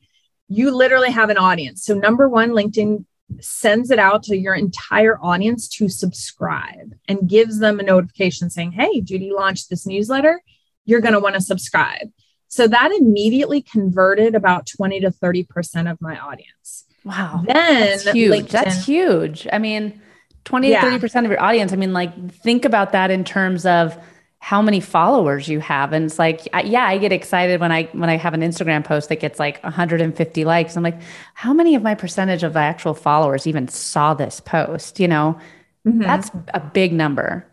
you 0.49 0.75
literally 0.75 1.11
have 1.11 1.29
an 1.29 1.37
audience. 1.37 1.85
So, 1.85 1.95
number 1.95 2.29
one, 2.29 2.51
LinkedIn 2.51 3.05
sends 3.41 3.91
it 3.91 3.99
out 3.99 4.23
to 4.25 4.37
your 4.37 4.55
entire 4.55 5.19
audience 5.21 5.69
to 5.69 5.89
subscribe 5.89 6.95
and 7.09 7.29
gives 7.29 7.59
them 7.59 7.81
a 7.81 7.83
notification 7.83 8.51
saying, 8.51 8.73
Hey, 8.73 9.01
Judy 9.01 9.33
launched 9.33 9.69
this 9.69 9.87
newsletter. 9.87 10.41
You're 10.85 11.01
going 11.01 11.15
to 11.15 11.21
want 11.21 11.35
to 11.35 11.41
subscribe. 11.41 12.11
So 12.49 12.69
that 12.69 12.93
immediately 12.93 13.61
converted 13.61 14.35
about 14.35 14.67
20 14.67 15.01
to 15.01 15.11
30% 15.11 15.91
of 15.91 16.01
my 16.01 16.19
audience. 16.19 16.85
Wow. 17.05 17.43
Then 17.45 17.55
that's 17.55 18.11
huge. 18.11 18.33
LinkedIn, 18.33 18.49
that's 18.49 18.87
huge. 18.87 19.47
I 19.53 19.59
mean, 19.59 20.01
20 20.45 20.71
yeah. 20.71 20.81
to 20.81 20.87
30% 20.87 21.25
of 21.25 21.31
your 21.31 21.43
audience. 21.43 21.73
I 21.73 21.77
mean, 21.77 21.93
like, 21.93 22.31
think 22.31 22.65
about 22.65 22.93
that 22.93 23.11
in 23.11 23.25
terms 23.25 23.67
of 23.67 23.99
how 24.47 24.63
many 24.63 24.79
followers 24.79 25.49
you 25.49 25.59
have. 25.59 25.93
And 25.93 26.05
it's 26.05 26.21
like 26.21 26.47
yeah 26.65 26.85
i 26.85 26.99
get 26.99 27.11
excited 27.11 27.59
when 27.59 27.73
i 27.73 27.83
when 27.87 28.09
i 28.09 28.17
have 28.17 28.33
an 28.33 28.43
instagram 28.43 28.85
post 28.85 29.09
that 29.09 29.19
gets 29.19 29.41
like 29.41 29.61
150 29.65 30.45
likes. 30.45 30.77
I'm 30.77 30.85
like 30.85 31.01
how 31.35 31.53
many 31.53 31.75
of 31.75 31.83
my 31.83 31.97
percentage 31.97 32.45
of 32.45 32.57
actual 32.57 32.95
followers 32.95 33.49
even 33.49 33.67
saw 33.67 34.15
this 34.15 34.39
post 34.39 35.01
you 35.01 35.09
know? 35.09 35.37
Mm-hmm. 35.85 36.01
that's 36.01 36.31
a 36.55 36.61
big 36.61 36.93
number. 36.93 37.45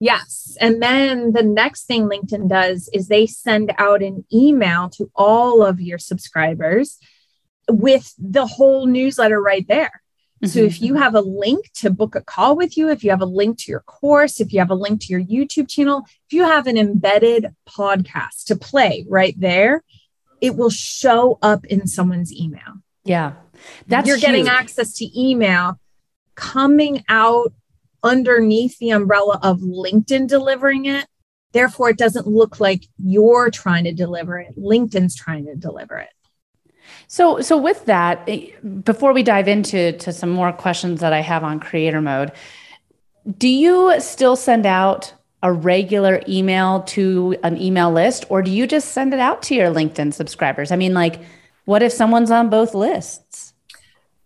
Yes. 0.00 0.56
And 0.62 0.82
then 0.82 1.32
the 1.32 1.42
next 1.42 1.84
thing 1.84 2.08
linkedin 2.08 2.48
does 2.48 2.88
is 2.94 3.08
they 3.08 3.26
send 3.26 3.74
out 3.76 4.02
an 4.02 4.24
email 4.32 4.88
to 4.96 5.10
all 5.14 5.62
of 5.62 5.78
your 5.78 5.98
subscribers 5.98 6.98
with 7.68 8.14
the 8.18 8.46
whole 8.46 8.86
newsletter 8.86 9.42
right 9.42 9.68
there 9.68 9.99
Mm-hmm. 10.42 10.52
So 10.52 10.60
if 10.60 10.80
you 10.80 10.94
have 10.94 11.14
a 11.14 11.20
link 11.20 11.70
to 11.76 11.90
book 11.90 12.14
a 12.14 12.22
call 12.22 12.56
with 12.56 12.76
you, 12.76 12.88
if 12.88 13.04
you 13.04 13.10
have 13.10 13.20
a 13.20 13.26
link 13.26 13.58
to 13.58 13.70
your 13.70 13.80
course, 13.80 14.40
if 14.40 14.52
you 14.52 14.58
have 14.58 14.70
a 14.70 14.74
link 14.74 15.02
to 15.02 15.08
your 15.08 15.22
YouTube 15.22 15.68
channel, 15.68 16.04
if 16.06 16.32
you 16.32 16.44
have 16.44 16.66
an 16.66 16.78
embedded 16.78 17.54
podcast 17.68 18.44
to 18.46 18.56
play 18.56 19.04
right 19.08 19.38
there, 19.38 19.84
it 20.40 20.56
will 20.56 20.70
show 20.70 21.38
up 21.42 21.66
in 21.66 21.86
someone's 21.86 22.32
email. 22.32 22.80
Yeah. 23.04 23.34
That's 23.86 24.08
you're 24.08 24.16
huge. 24.16 24.26
getting 24.26 24.48
access 24.48 24.94
to 24.94 25.20
email 25.20 25.78
coming 26.34 27.04
out 27.08 27.52
underneath 28.02 28.78
the 28.78 28.90
umbrella 28.90 29.38
of 29.42 29.60
LinkedIn 29.60 30.26
delivering 30.26 30.86
it. 30.86 31.06
Therefore, 31.52 31.90
it 31.90 31.98
doesn't 31.98 32.26
look 32.26 32.60
like 32.60 32.86
you're 32.96 33.50
trying 33.50 33.84
to 33.84 33.92
deliver 33.92 34.38
it. 34.38 34.56
LinkedIn's 34.56 35.16
trying 35.16 35.46
to 35.46 35.56
deliver 35.56 35.98
it. 35.98 36.08
So, 37.08 37.40
so 37.40 37.56
with 37.56 37.84
that, 37.86 38.22
eh, 38.28 38.50
before 38.84 39.12
we 39.12 39.22
dive 39.22 39.48
into 39.48 39.92
to 39.92 40.12
some 40.12 40.30
more 40.30 40.52
questions 40.52 41.00
that 41.00 41.12
I 41.12 41.20
have 41.20 41.44
on 41.44 41.60
creator 41.60 42.00
mode, 42.00 42.32
do 43.38 43.48
you 43.48 44.00
still 44.00 44.36
send 44.36 44.66
out 44.66 45.12
a 45.42 45.52
regular 45.52 46.22
email 46.28 46.82
to 46.82 47.36
an 47.42 47.60
email 47.60 47.90
list, 47.90 48.26
or 48.28 48.42
do 48.42 48.50
you 48.50 48.66
just 48.66 48.92
send 48.92 49.14
it 49.14 49.20
out 49.20 49.42
to 49.42 49.54
your 49.54 49.72
LinkedIn 49.72 50.12
subscribers? 50.12 50.70
I 50.70 50.76
mean, 50.76 50.92
like, 50.92 51.20
what 51.64 51.82
if 51.82 51.92
someone's 51.92 52.30
on 52.30 52.50
both 52.50 52.74
lists? 52.74 53.54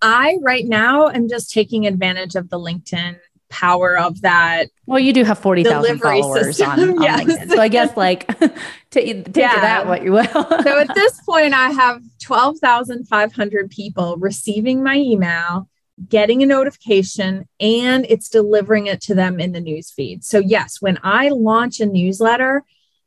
I 0.02 0.38
right 0.42 0.66
now 0.66 1.08
am 1.08 1.28
just 1.28 1.52
taking 1.52 1.86
advantage 1.86 2.34
of 2.34 2.50
the 2.50 2.58
LinkedIn 2.58 3.16
power 3.54 3.96
of 3.96 4.20
that. 4.22 4.68
Well, 4.86 4.98
you 4.98 5.12
do 5.12 5.22
have 5.22 5.38
40,000 5.38 6.00
followers 6.00 6.60
on, 6.60 6.80
on 6.80 7.02
yes. 7.02 7.22
LinkedIn. 7.22 7.48
So 7.50 7.60
I 7.60 7.68
guess 7.68 7.96
like 7.96 8.26
take, 8.90 9.24
take 9.26 9.36
yeah. 9.36 9.60
that 9.60 9.86
what 9.86 10.02
you 10.02 10.12
will. 10.12 10.26
so 10.26 10.78
at 10.78 10.92
this 10.94 11.20
point, 11.20 11.54
I 11.54 11.70
have 11.70 12.02
12,500 12.20 13.70
people 13.70 14.16
receiving 14.16 14.82
my 14.82 14.96
email, 14.96 15.68
getting 16.08 16.42
a 16.42 16.46
notification, 16.46 17.48
and 17.60 18.04
it's 18.08 18.28
delivering 18.28 18.88
it 18.88 19.00
to 19.02 19.14
them 19.14 19.38
in 19.38 19.52
the 19.52 19.60
news 19.60 19.92
feed. 19.92 20.24
So 20.24 20.40
yes, 20.40 20.78
when 20.80 20.98
I 21.04 21.28
launch 21.28 21.78
a 21.78 21.86
newsletter, 21.86 22.64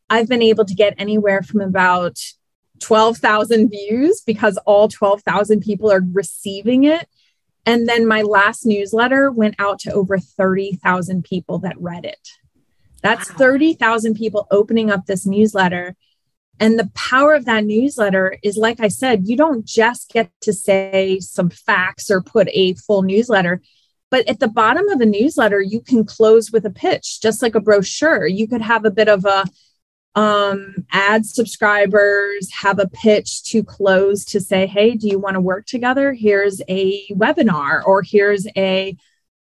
I've 0.09 0.29
been 0.29 0.41
able 0.41 0.63
to 0.63 0.73
get 0.73 0.95
anywhere 0.97 1.43
from 1.43 1.59
about 1.59 2.17
12,000 2.79 3.69
views 3.69 4.21
because 4.25 4.57
all 4.65 4.87
12,000 4.87 5.59
people 5.59 5.91
are 5.91 6.03
receiving 6.13 6.85
it 6.85 7.09
and 7.67 7.85
then 7.85 8.07
my 8.07 8.21
last 8.21 8.65
newsletter 8.65 9.29
went 9.29 9.55
out 9.59 9.79
to 9.79 9.91
over 9.91 10.17
30,000 10.17 11.25
people 11.25 11.59
that 11.59 11.79
read 11.81 12.05
it. 12.05 12.29
That's 13.03 13.29
wow. 13.31 13.37
30,000 13.37 14.15
people 14.15 14.47
opening 14.51 14.89
up 14.89 15.05
this 15.05 15.25
newsletter. 15.25 15.97
And 16.61 16.79
the 16.79 16.89
power 16.95 17.33
of 17.33 17.43
that 17.43 17.65
newsletter 17.65 18.37
is, 18.41 18.55
like 18.55 18.79
I 18.79 18.87
said, 18.87 19.27
you 19.27 19.35
don't 19.35 19.65
just 19.65 20.09
get 20.09 20.31
to 20.41 20.53
say 20.53 21.19
some 21.19 21.49
facts 21.49 22.09
or 22.09 22.21
put 22.21 22.47
a 22.53 22.73
full 22.75 23.01
newsletter, 23.01 23.61
but 24.09 24.27
at 24.29 24.39
the 24.39 24.47
bottom 24.47 24.87
of 24.87 25.01
a 25.01 25.05
newsletter, 25.05 25.61
you 25.61 25.81
can 25.81 26.05
close 26.05 26.51
with 26.51 26.65
a 26.65 26.71
pitch, 26.71 27.21
just 27.21 27.41
like 27.41 27.53
a 27.53 27.59
brochure. 27.59 28.25
You 28.25 28.47
could 28.47 28.61
have 28.61 28.85
a 28.85 28.91
bit 28.91 29.09
of 29.09 29.25
a 29.25 29.43
um, 30.17 30.73
add 30.91 31.27
subscribers, 31.27 32.51
have 32.51 32.79
a 32.79 32.87
pitch 32.87 33.43
to 33.51 33.63
close 33.63 34.25
to 34.25 34.41
say, 34.41 34.65
hey, 34.65 34.95
do 34.95 35.07
you 35.07 35.19
want 35.19 35.35
to 35.35 35.39
work 35.39 35.67
together? 35.67 36.11
Here's 36.11 36.59
a 36.67 37.07
webinar, 37.09 37.85
or 37.85 38.01
here's 38.01 38.47
a 38.57 38.97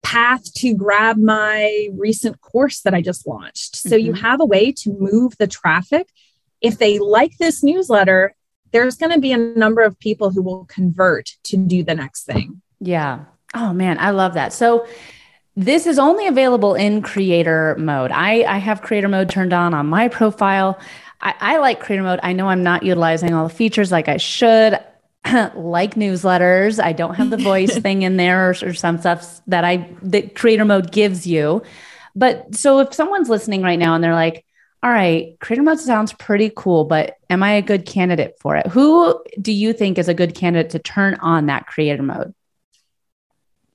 path 0.02 0.52
to 0.54 0.74
grab 0.74 1.18
my 1.18 1.88
recent 1.94 2.40
course 2.40 2.80
that 2.80 2.94
I 2.94 3.00
just 3.00 3.28
launched. 3.28 3.76
So 3.76 3.90
mm-hmm. 3.90 4.06
you 4.06 4.12
have 4.14 4.40
a 4.40 4.44
way 4.44 4.72
to 4.72 4.92
move 4.98 5.38
the 5.38 5.46
traffic. 5.46 6.08
If 6.60 6.78
they 6.78 6.98
like 6.98 7.38
this 7.38 7.62
newsletter, 7.62 8.34
there's 8.72 8.96
going 8.96 9.12
to 9.12 9.20
be 9.20 9.30
a 9.30 9.38
number 9.38 9.82
of 9.82 9.96
people 10.00 10.30
who 10.30 10.42
will 10.42 10.64
convert 10.64 11.30
to 11.44 11.56
do 11.56 11.84
the 11.84 11.94
next 11.94 12.24
thing. 12.24 12.60
Yeah. 12.80 13.26
Oh 13.54 13.72
man, 13.72 13.98
I 14.00 14.10
love 14.10 14.34
that. 14.34 14.52
So 14.52 14.88
this 15.56 15.86
is 15.86 15.98
only 15.98 16.26
available 16.26 16.74
in 16.74 17.00
creator 17.00 17.74
mode. 17.78 18.10
I, 18.12 18.42
I 18.42 18.58
have 18.58 18.82
creator 18.82 19.08
mode 19.08 19.30
turned 19.30 19.54
on 19.54 19.72
on 19.72 19.86
my 19.86 20.08
profile. 20.08 20.78
I, 21.20 21.34
I 21.40 21.58
like 21.58 21.80
creator 21.80 22.02
mode. 22.02 22.20
I 22.22 22.34
know 22.34 22.48
I'm 22.48 22.62
not 22.62 22.82
utilizing 22.82 23.32
all 23.32 23.48
the 23.48 23.54
features 23.54 23.90
like 23.90 24.08
I 24.08 24.18
should. 24.18 24.78
like 25.54 25.94
newsletters, 25.94 26.82
I 26.82 26.92
don't 26.92 27.14
have 27.14 27.30
the 27.30 27.36
voice 27.38 27.76
thing 27.80 28.02
in 28.02 28.16
there 28.16 28.50
or, 28.50 28.54
or 28.62 28.74
some 28.74 28.98
stuff 28.98 29.40
that 29.46 29.64
I 29.64 29.90
that 30.02 30.34
creator 30.36 30.64
mode 30.64 30.92
gives 30.92 31.26
you. 31.26 31.62
But 32.14 32.54
so 32.54 32.80
if 32.80 32.94
someone's 32.94 33.28
listening 33.28 33.62
right 33.62 33.78
now 33.78 33.94
and 33.94 34.04
they're 34.04 34.14
like, 34.14 34.44
all 34.82 34.90
right, 34.90 35.38
creator 35.40 35.62
mode 35.62 35.80
sounds 35.80 36.12
pretty 36.12 36.52
cool, 36.54 36.84
but 36.84 37.16
am 37.28 37.42
I 37.42 37.52
a 37.52 37.62
good 37.62 37.86
candidate 37.86 38.38
for 38.38 38.56
it? 38.56 38.66
Who 38.68 39.22
do 39.40 39.52
you 39.52 39.72
think 39.72 39.98
is 39.98 40.08
a 40.08 40.14
good 40.14 40.34
candidate 40.34 40.70
to 40.72 40.78
turn 40.78 41.14
on 41.16 41.46
that 41.46 41.66
creator 41.66 42.02
mode? 42.02 42.34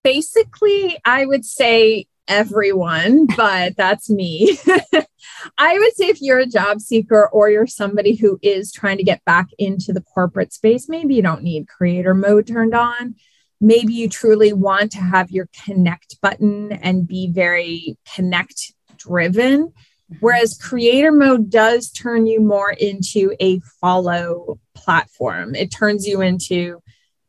Basically, 0.04 0.98
I 1.06 1.26
would 1.26 1.46
say 1.46 2.06
everyone, 2.28 3.26
but 3.38 3.76
that's 3.76 4.10
me. 4.10 4.58
I 5.58 5.78
would 5.80 5.96
say 5.96 6.06
if 6.06 6.22
you're 6.22 6.40
a 6.40 6.46
job 6.46 6.82
seeker 6.82 7.28
or 7.32 7.50
you're 7.50 7.68
somebody 7.68 8.16
who 8.16 8.40
is 8.42 8.72
trying 8.72 8.98
to 8.98 9.04
get 9.04 9.24
back 9.26 9.48
into 9.58 9.94
the 9.94 10.02
corporate 10.02 10.54
space, 10.54 10.90
maybe 10.90 11.16
you 11.16 11.22
don't 11.22 11.44
need 11.44 11.68
creator 11.68 12.14
mode 12.14 12.48
turned 12.48 12.74
on. 12.74 13.16
Maybe 13.60 13.94
you 13.94 14.10
truly 14.10 14.54
want 14.54 14.92
to 14.94 14.98
have 15.00 15.30
your 15.30 15.48
connect 15.64 16.20
button 16.22 16.72
and 16.72 17.08
be 17.08 17.32
very 17.32 17.98
connect 18.16 18.74
driven. 18.98 19.68
Mm-hmm. 19.68 20.16
Whereas 20.20 20.58
creator 20.58 21.12
mode 21.12 21.50
does 21.50 21.92
turn 21.92 22.26
you 22.26 22.42
more 22.42 22.72
into 22.72 23.36
a 23.40 23.60
follow 23.80 24.60
platform. 24.74 25.54
It 25.56 25.72
turns 25.72 26.08
you 26.08 26.22
into 26.22 26.82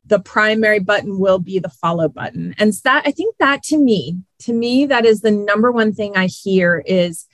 the 0.07 0.19
primary 0.19 0.81
button 0.81 1.19
will 1.19 1.39
be 1.39 1.59
the 1.59 1.69
follow 1.69 2.09
button. 2.09 2.55
And 2.59 2.73
that 2.85 3.05
I 3.07 3.13
think 3.13 3.37
that 3.39 3.63
to 3.65 3.79
me, 3.79 4.19
to 4.41 4.53
me, 4.53 4.87
that 4.87 5.05
is 5.05 5.21
the 5.21 5.31
number 5.31 5.71
one 5.71 5.93
thing 5.93 6.17
I 6.17 6.27
hear 6.27 6.83
is 6.85 7.27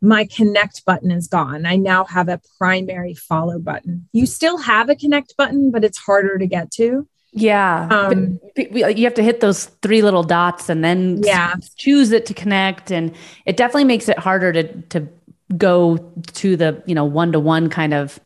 my 0.00 0.24
connect 0.24 0.84
button 0.84 1.10
is 1.10 1.28
gone. 1.28 1.66
I 1.66 1.76
now 1.76 2.04
have 2.04 2.28
a 2.28 2.40
primary 2.58 3.14
follow 3.14 3.58
button. 3.58 4.08
You 4.12 4.26
still 4.26 4.56
have 4.58 4.88
a 4.88 4.96
connect 4.96 5.36
button, 5.36 5.70
but 5.70 5.84
it's 5.84 5.98
harder 5.98 6.38
to 6.38 6.46
get 6.46 6.70
to. 6.72 7.06
Yeah. 7.32 7.86
Um, 7.90 8.40
you 8.56 9.04
have 9.04 9.14
to 9.14 9.22
hit 9.22 9.40
those 9.40 9.66
three 9.82 10.02
little 10.02 10.24
dots 10.24 10.68
and 10.68 10.82
then 10.82 11.22
yeah. 11.22 11.54
choose 11.76 12.10
it 12.10 12.26
to 12.26 12.34
connect. 12.34 12.90
And 12.90 13.14
it 13.46 13.56
definitely 13.56 13.84
makes 13.84 14.08
it 14.08 14.18
harder 14.18 14.52
to, 14.52 14.82
to 14.88 15.08
go 15.56 15.98
to 16.32 16.56
the, 16.56 16.82
you 16.86 16.94
know, 16.94 17.04
one-to-one 17.04 17.68
kind 17.68 17.94
of 17.94 18.18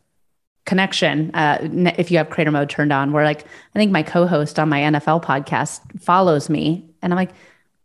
connection. 0.75 1.31
Uh, 1.35 1.93
if 1.97 2.11
you 2.11 2.19
have 2.19 2.31
creator 2.31 2.50
mode 2.50 2.69
turned 2.69 2.93
on 2.93 3.12
where 3.12 3.25
like, 3.25 3.43
I 3.45 3.78
think 3.78 3.93
my 3.93 4.02
co-host 4.02 4.59
on 4.59 4.69
my 4.69 4.81
NFL 4.81 5.23
podcast 5.23 6.00
follows 6.00 6.50
me 6.50 6.85
and 7.00 7.12
I'm 7.12 7.16
like, 7.16 7.31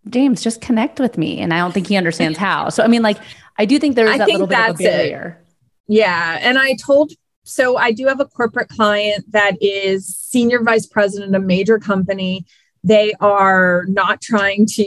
James, 0.10 0.42
just 0.42 0.60
connect 0.60 1.00
with 1.00 1.16
me. 1.16 1.40
And 1.40 1.54
I 1.54 1.60
don't 1.60 1.72
think 1.72 1.86
he 1.86 1.98
understands 1.98 2.36
how. 2.48 2.70
So, 2.70 2.84
I 2.84 2.88
mean, 2.88 3.04
like, 3.04 3.20
I 3.60 3.66
do 3.66 3.78
think 3.78 3.96
there's 3.96 4.18
that 4.18 4.28
little 4.28 4.48
bit 4.48 4.58
of 4.58 4.80
a 4.80 4.84
barrier. 4.84 5.40
It. 5.88 5.98
Yeah. 6.00 6.40
And 6.42 6.58
I 6.58 6.76
told, 6.84 7.12
so 7.44 7.78
I 7.78 7.92
do 7.92 8.08
have 8.08 8.20
a 8.20 8.26
corporate 8.26 8.70
client 8.70 9.24
that 9.34 9.56
is 9.62 10.08
senior 10.08 10.64
vice 10.64 10.88
president 10.88 11.36
of 11.36 11.44
a 11.44 11.46
major 11.46 11.78
company. 11.78 12.44
They 12.84 13.14
are 13.22 13.86
not 13.88 14.20
trying 14.20 14.66
to, 14.66 14.84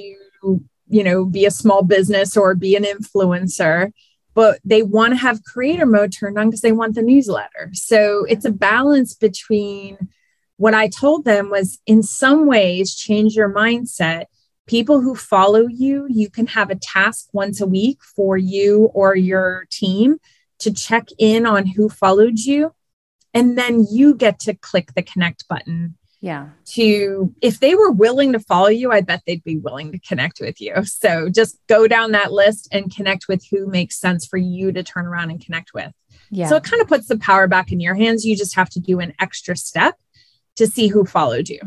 you 0.89 1.05
know, 1.05 1.25
be 1.25 1.47
a 1.47 1.53
small 1.53 1.85
business 1.85 2.37
or 2.37 2.57
be 2.57 2.75
an 2.75 2.83
influencer, 2.83 3.93
but 4.35 4.61
they 4.65 4.83
want 4.83 5.13
to 5.13 5.19
have 5.19 5.45
creator 5.45 5.87
mode 5.87 6.13
turned 6.13 6.39
on 6.39 6.49
because 6.49 6.61
they 6.61 6.73
want 6.73 6.95
the 6.95 7.03
newsletter. 7.03 7.71
So 7.73 8.25
it's 8.25 8.45
a 8.45 8.53
balance 8.53 9.15
between 9.15 10.09
what 10.57 10.75
I 10.75 10.89
told 10.89 11.25
them 11.25 11.51
was 11.51 11.81
in 11.87 12.03
some 12.03 12.47
ways 12.47 12.95
change 12.95 13.35
your 13.35 13.53
mindset 13.53 14.27
people 14.67 15.01
who 15.01 15.15
follow 15.15 15.67
you, 15.67 16.07
you 16.09 16.31
can 16.31 16.47
have 16.47 16.71
a 16.71 16.77
task 16.77 17.29
once 17.33 17.61
a 17.61 17.67
week 17.67 18.03
for 18.03 18.37
you 18.37 18.91
or 18.95 19.15
your 19.15 19.67
team 19.71 20.19
to 20.61 20.73
check 20.73 21.09
in 21.19 21.47
on 21.47 21.67
who 21.67 21.89
followed 21.89 22.39
you. 22.39 22.73
And 23.35 23.59
then 23.59 23.87
you 23.91 24.15
get 24.15 24.39
to 24.41 24.55
click 24.55 24.95
the 24.95 25.03
connect 25.03 25.49
button. 25.49 25.97
Yeah. 26.23 26.51
To 26.67 27.35
if 27.43 27.59
they 27.59 27.75
were 27.75 27.91
willing 27.91 28.33
to 28.33 28.39
follow 28.39 28.69
you, 28.69 28.93
I 28.93 29.01
bet 29.01 29.23
they'd 29.27 29.43
be 29.43 29.59
willing 29.59 29.91
to 29.91 29.99
connect 29.99 30.41
with 30.41 30.61
you. 30.61 30.85
So 30.85 31.29
just 31.29 31.59
go 31.67 31.89
down 31.89 32.13
that 32.13 32.33
list 32.33 32.69
and 32.71 32.95
connect 32.95 33.27
with 33.29 33.45
who 33.51 33.67
makes 33.67 33.99
sense 33.99 34.25
for 34.25 34.37
you 34.37 34.71
to 34.73 34.85
turn 34.85 35.07
around 35.07 35.31
and 35.31 35.45
connect 35.45 35.75
with. 35.75 35.93
Yeah. 36.31 36.47
So 36.47 36.57
it 36.57 36.63
kind 36.63 36.81
of 36.81 36.87
puts 36.87 37.09
the 37.09 37.19
power 37.19 37.49
back 37.49 37.73
in 37.73 37.81
your 37.81 37.97
hands. 37.97 38.25
You 38.25 38.37
just 38.37 38.55
have 38.55 38.71
to 38.71 38.81
do 38.81 39.01
an 39.01 39.15
extra 39.21 39.57
step 39.57 39.97
to 40.57 40.69
see 40.69 40.87
who 40.87 41.05
followed 41.05 41.49
you. 41.49 41.61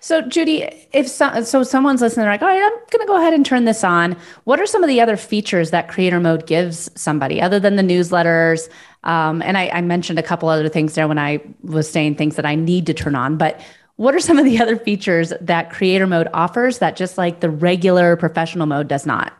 So, 0.00 0.20
Judy, 0.22 0.68
if 0.92 1.08
so, 1.08 1.42
so 1.42 1.62
someone's 1.62 2.00
listening, 2.00 2.26
like, 2.26 2.42
all 2.42 2.48
right, 2.48 2.62
I'm 2.62 2.72
going 2.90 3.00
to 3.00 3.06
go 3.06 3.16
ahead 3.16 3.34
and 3.34 3.44
turn 3.44 3.64
this 3.64 3.84
on. 3.84 4.16
What 4.44 4.60
are 4.60 4.66
some 4.66 4.82
of 4.82 4.88
the 4.88 5.00
other 5.00 5.16
features 5.16 5.70
that 5.70 5.88
Creator 5.88 6.20
Mode 6.20 6.46
gives 6.46 6.90
somebody 6.94 7.40
other 7.40 7.58
than 7.58 7.76
the 7.76 7.82
newsletters? 7.82 8.68
Um, 9.04 9.42
and 9.42 9.56
I, 9.56 9.68
I 9.68 9.80
mentioned 9.80 10.18
a 10.18 10.22
couple 10.22 10.48
other 10.48 10.68
things 10.68 10.94
there 10.94 11.08
when 11.08 11.18
I 11.18 11.40
was 11.62 11.90
saying 11.90 12.16
things 12.16 12.36
that 12.36 12.46
I 12.46 12.54
need 12.54 12.86
to 12.86 12.94
turn 12.94 13.14
on, 13.14 13.36
but 13.36 13.60
what 13.96 14.14
are 14.14 14.20
some 14.20 14.38
of 14.38 14.44
the 14.44 14.60
other 14.60 14.76
features 14.76 15.32
that 15.40 15.70
Creator 15.70 16.06
Mode 16.06 16.28
offers 16.34 16.78
that 16.78 16.96
just 16.96 17.16
like 17.16 17.40
the 17.40 17.50
regular 17.50 18.16
professional 18.16 18.66
mode 18.66 18.88
does 18.88 19.06
not? 19.06 19.32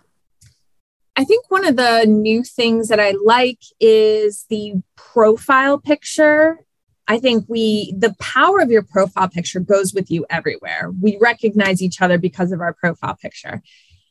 I 1.17 1.25
think 1.25 1.49
one 1.51 1.65
of 1.65 1.77
the 1.77 2.05
new 2.07 2.43
things 2.43 2.89
that 2.89 2.99
I 2.99 3.15
like 3.25 3.61
is 3.79 4.47
the 4.49 4.75
profile 4.97 5.79
picture 5.79 6.59
I 7.07 7.19
think 7.19 7.45
we, 7.49 7.95
the 7.97 8.15
power 8.19 8.61
of 8.61 8.71
your 8.71 8.83
profile 8.83 9.29
picture 9.29 9.61
goes 9.61 9.93
with 9.93 10.11
you 10.11 10.25
everywhere. 10.31 10.91
We 11.01 11.19
recognize 11.21 11.83
each 11.83 12.01
other 12.01 12.19
because 12.19 12.51
of 12.51 12.61
our 12.61 12.73
profile 12.73 13.17
picture. 13.17 13.63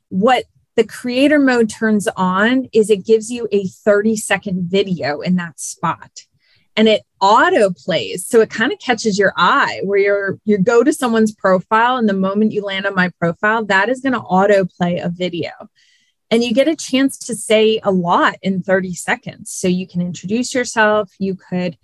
What 0.10 0.46
the 0.76 0.84
creator 0.84 1.40
mode 1.40 1.70
turns 1.70 2.08
on 2.16 2.68
is 2.74 2.90
it 2.90 3.06
gives 3.06 3.32
you 3.32 3.48
a 3.52 3.68
30 3.68 4.16
second 4.16 4.70
video 4.70 5.22
in 5.22 5.36
that 5.38 5.60
spot 5.60 6.26
and 6.76 6.88
it 6.88 7.04
auto 7.20 7.72
plays 7.72 8.26
so 8.26 8.42
it 8.42 8.50
kind 8.50 8.72
of 8.72 8.80
catches 8.80 9.20
your 9.20 9.34
eye 9.38 9.82
where 9.84 10.00
you're 10.00 10.40
you 10.46 10.58
go 10.58 10.84
to 10.84 10.92
someone's 10.92 11.32
profile 11.32 11.98
and 11.98 12.10
the 12.10 12.14
moment 12.14 12.52
you 12.52 12.64
land 12.64 12.86
on 12.86 12.96
my 12.96 13.10
profile 13.20 13.64
that 13.66 13.90
is 13.90 14.02
going 14.02 14.14
to 14.14 14.20
auto 14.20 14.66
play 14.66 14.98
a 14.98 15.10
video 15.10 15.52
and 16.32 16.44
you 16.44 16.54
get 16.54 16.68
a 16.68 16.76
chance 16.76 17.18
to 17.18 17.36
say 17.36 17.80
a 17.84 17.92
lot 17.92 18.36
in 18.42 18.64
30 18.64 18.94
seconds 18.96 19.52
so 19.52 19.68
you 19.68 19.88
can 19.88 20.02
introduce 20.02 20.54
yourself 20.54 21.12
you 21.20 21.36
could 21.36 21.78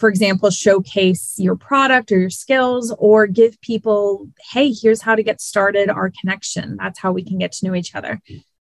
for 0.00 0.08
example, 0.08 0.50
showcase 0.50 1.34
your 1.36 1.56
product 1.56 2.10
or 2.10 2.18
your 2.18 2.30
skills 2.30 2.92
or 2.98 3.26
give 3.26 3.60
people, 3.60 4.28
hey, 4.50 4.72
here's 4.72 5.02
how 5.02 5.14
to 5.14 5.22
get 5.22 5.42
started, 5.42 5.90
our 5.90 6.10
connection. 6.18 6.78
That's 6.78 6.98
how 6.98 7.12
we 7.12 7.22
can 7.22 7.38
get 7.38 7.52
to 7.52 7.66
know 7.66 7.74
each 7.74 7.94
other. 7.94 8.20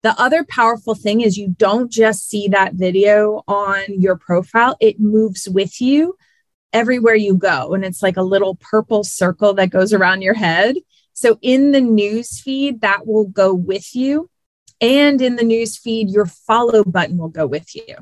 The 0.03 0.21
other 0.21 0.45
powerful 0.45 0.97
thing 0.97 1.21
is 1.21 1.39
you 1.39 1.55
don't 1.57 1.91
just 1.91 2.29
see 2.29 2.49
that 2.49 2.75
video 2.75 3.45
on 3.47 3.85
your 3.89 4.17
profile, 4.17 4.77
it 4.81 4.99
moves 4.99 5.49
with 5.49 5.81
you 5.81 6.17
everywhere 6.73 7.15
you 7.15 7.37
go. 7.37 7.73
And 7.73 7.85
it's 7.85 8.03
like 8.03 8.17
a 8.17 8.23
little 8.23 8.57
purple 8.57 9.05
circle 9.05 9.55
that 9.55 9.71
goes 9.71 9.93
around 9.93 10.23
your 10.23 10.35
head. 10.35 10.77
So 11.13 11.39
in 11.41 11.71
the 11.71 11.81
news 11.81 12.41
feed, 12.41 12.81
that 12.81 13.07
will 13.07 13.27
go 13.27 13.55
with 13.55 13.95
you. 13.95 14.29
And 14.81 15.21
in 15.21 15.37
the 15.37 15.45
news 15.45 15.79
feed, 15.79 16.11
your 16.11 16.27
follow 16.27 16.83
button 16.83 17.17
will 17.17 17.29
go 17.29 17.47
with 17.47 17.77
you. 17.77 17.95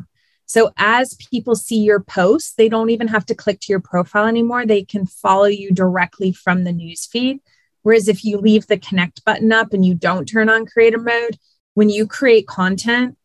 So 0.51 0.73
as 0.79 1.15
people 1.31 1.55
see 1.55 1.79
your 1.79 2.01
posts, 2.01 2.55
they 2.55 2.69
don't 2.69 2.91
even 2.91 3.07
have 3.07 3.25
to 3.27 3.37
click 3.37 3.61
to 3.61 3.73
your 3.73 3.79
profile 3.79 4.27
anymore. 4.27 4.67
They 4.67 4.83
can 4.83 5.07
follow 5.07 5.45
you 5.45 5.71
directly 5.71 6.33
from 6.33 6.65
the 6.65 6.73
news 6.73 7.07
feed. 7.07 7.39
Whereas 7.83 8.09
if 8.09 8.25
you 8.25 8.37
leave 8.37 8.67
the 8.67 8.77
connect 8.77 9.25
button 9.25 9.53
up 9.53 9.73
and 9.73 9.87
you 9.87 9.95
don't 9.95 10.27
turn 10.27 10.49
on 10.49 10.67
creator 10.67 10.99
mode, 10.99 11.39
when 11.75 11.89
you 11.89 12.05
create 12.05 12.49
content, 12.49 13.17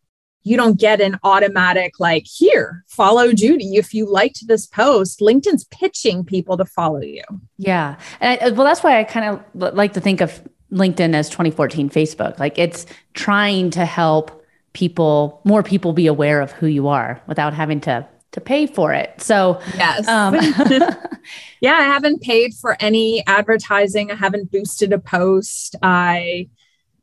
you 0.43 0.55
don't 0.55 0.79
get 0.79 1.01
an 1.01 1.17
automatic 1.23 1.99
like 1.99 2.27
here 2.27 2.83
follow 2.87 3.33
judy 3.33 3.77
if 3.77 3.95
you 3.95 4.07
liked 4.07 4.47
this 4.47 4.67
post 4.67 5.19
linkedin's 5.19 5.63
pitching 5.71 6.23
people 6.23 6.55
to 6.55 6.65
follow 6.65 7.01
you 7.01 7.23
yeah 7.57 7.97
and 8.19 8.39
I, 8.39 8.51
well 8.51 8.63
that's 8.63 8.83
why 8.83 8.99
i 8.99 9.03
kind 9.03 9.41
of 9.55 9.73
like 9.73 9.93
to 9.93 9.99
think 9.99 10.21
of 10.21 10.47
linkedin 10.71 11.15
as 11.15 11.29
2014 11.29 11.89
facebook 11.89 12.37
like 12.37 12.59
it's 12.59 12.85
trying 13.15 13.71
to 13.71 13.85
help 13.85 14.44
people 14.75 15.41
more 15.45 15.63
people 15.63 15.93
be 15.93 16.05
aware 16.05 16.41
of 16.41 16.51
who 16.51 16.67
you 16.67 16.87
are 16.87 17.19
without 17.25 17.53
having 17.53 17.79
to 17.81 18.07
to 18.33 18.41
pay 18.41 18.67
for 18.67 18.93
it. 18.93 19.21
So 19.21 19.61
yes. 19.75 20.07
um, 20.07 20.35
yeah 21.61 21.73
i 21.73 21.83
haven't 21.83 22.21
paid 22.21 22.53
for 22.53 22.77
any 22.79 23.25
advertising. 23.25 24.11
I 24.11 24.15
haven't 24.15 24.51
boosted 24.51 24.93
a 24.93 24.99
post. 24.99 25.75
I 25.81 26.49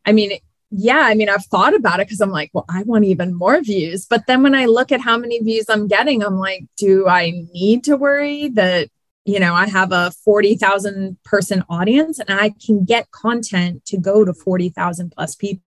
i 0.06 0.12
mean 0.12 0.38
yeah 0.74 1.02
i 1.02 1.14
mean 1.14 1.28
i've 1.28 1.44
thought 1.44 1.74
about 1.74 2.00
it 2.00 2.06
because 2.06 2.20
i'm 2.22 2.30
like 2.30 2.50
well 2.54 2.64
i 2.68 2.82
want 2.84 3.04
even 3.04 3.34
more 3.34 3.60
views. 3.60 4.06
But 4.06 4.26
then 4.26 4.42
when 4.42 4.54
i 4.54 4.66
look 4.66 4.92
at 4.92 5.00
how 5.00 5.16
many 5.16 5.40
views 5.40 5.66
i'm 5.68 5.88
getting 5.88 6.22
i'm 6.22 6.38
like 6.38 6.64
do 6.76 7.08
i 7.08 7.30
need 7.52 7.84
to 7.84 7.96
worry 7.96 8.48
that 8.50 8.88
you 9.24 9.38
know 9.38 9.54
i 9.54 9.66
have 9.66 9.92
a 9.92 10.10
40,000 10.24 11.16
person 11.24 11.62
audience 11.68 12.18
and 12.18 12.30
i 12.40 12.54
can 12.64 12.84
get 12.84 13.10
content 13.10 13.84
to 13.86 13.96
go 13.96 14.24
to 14.24 14.34
40,000 14.34 15.12
plus 15.12 15.34
people 15.36 15.62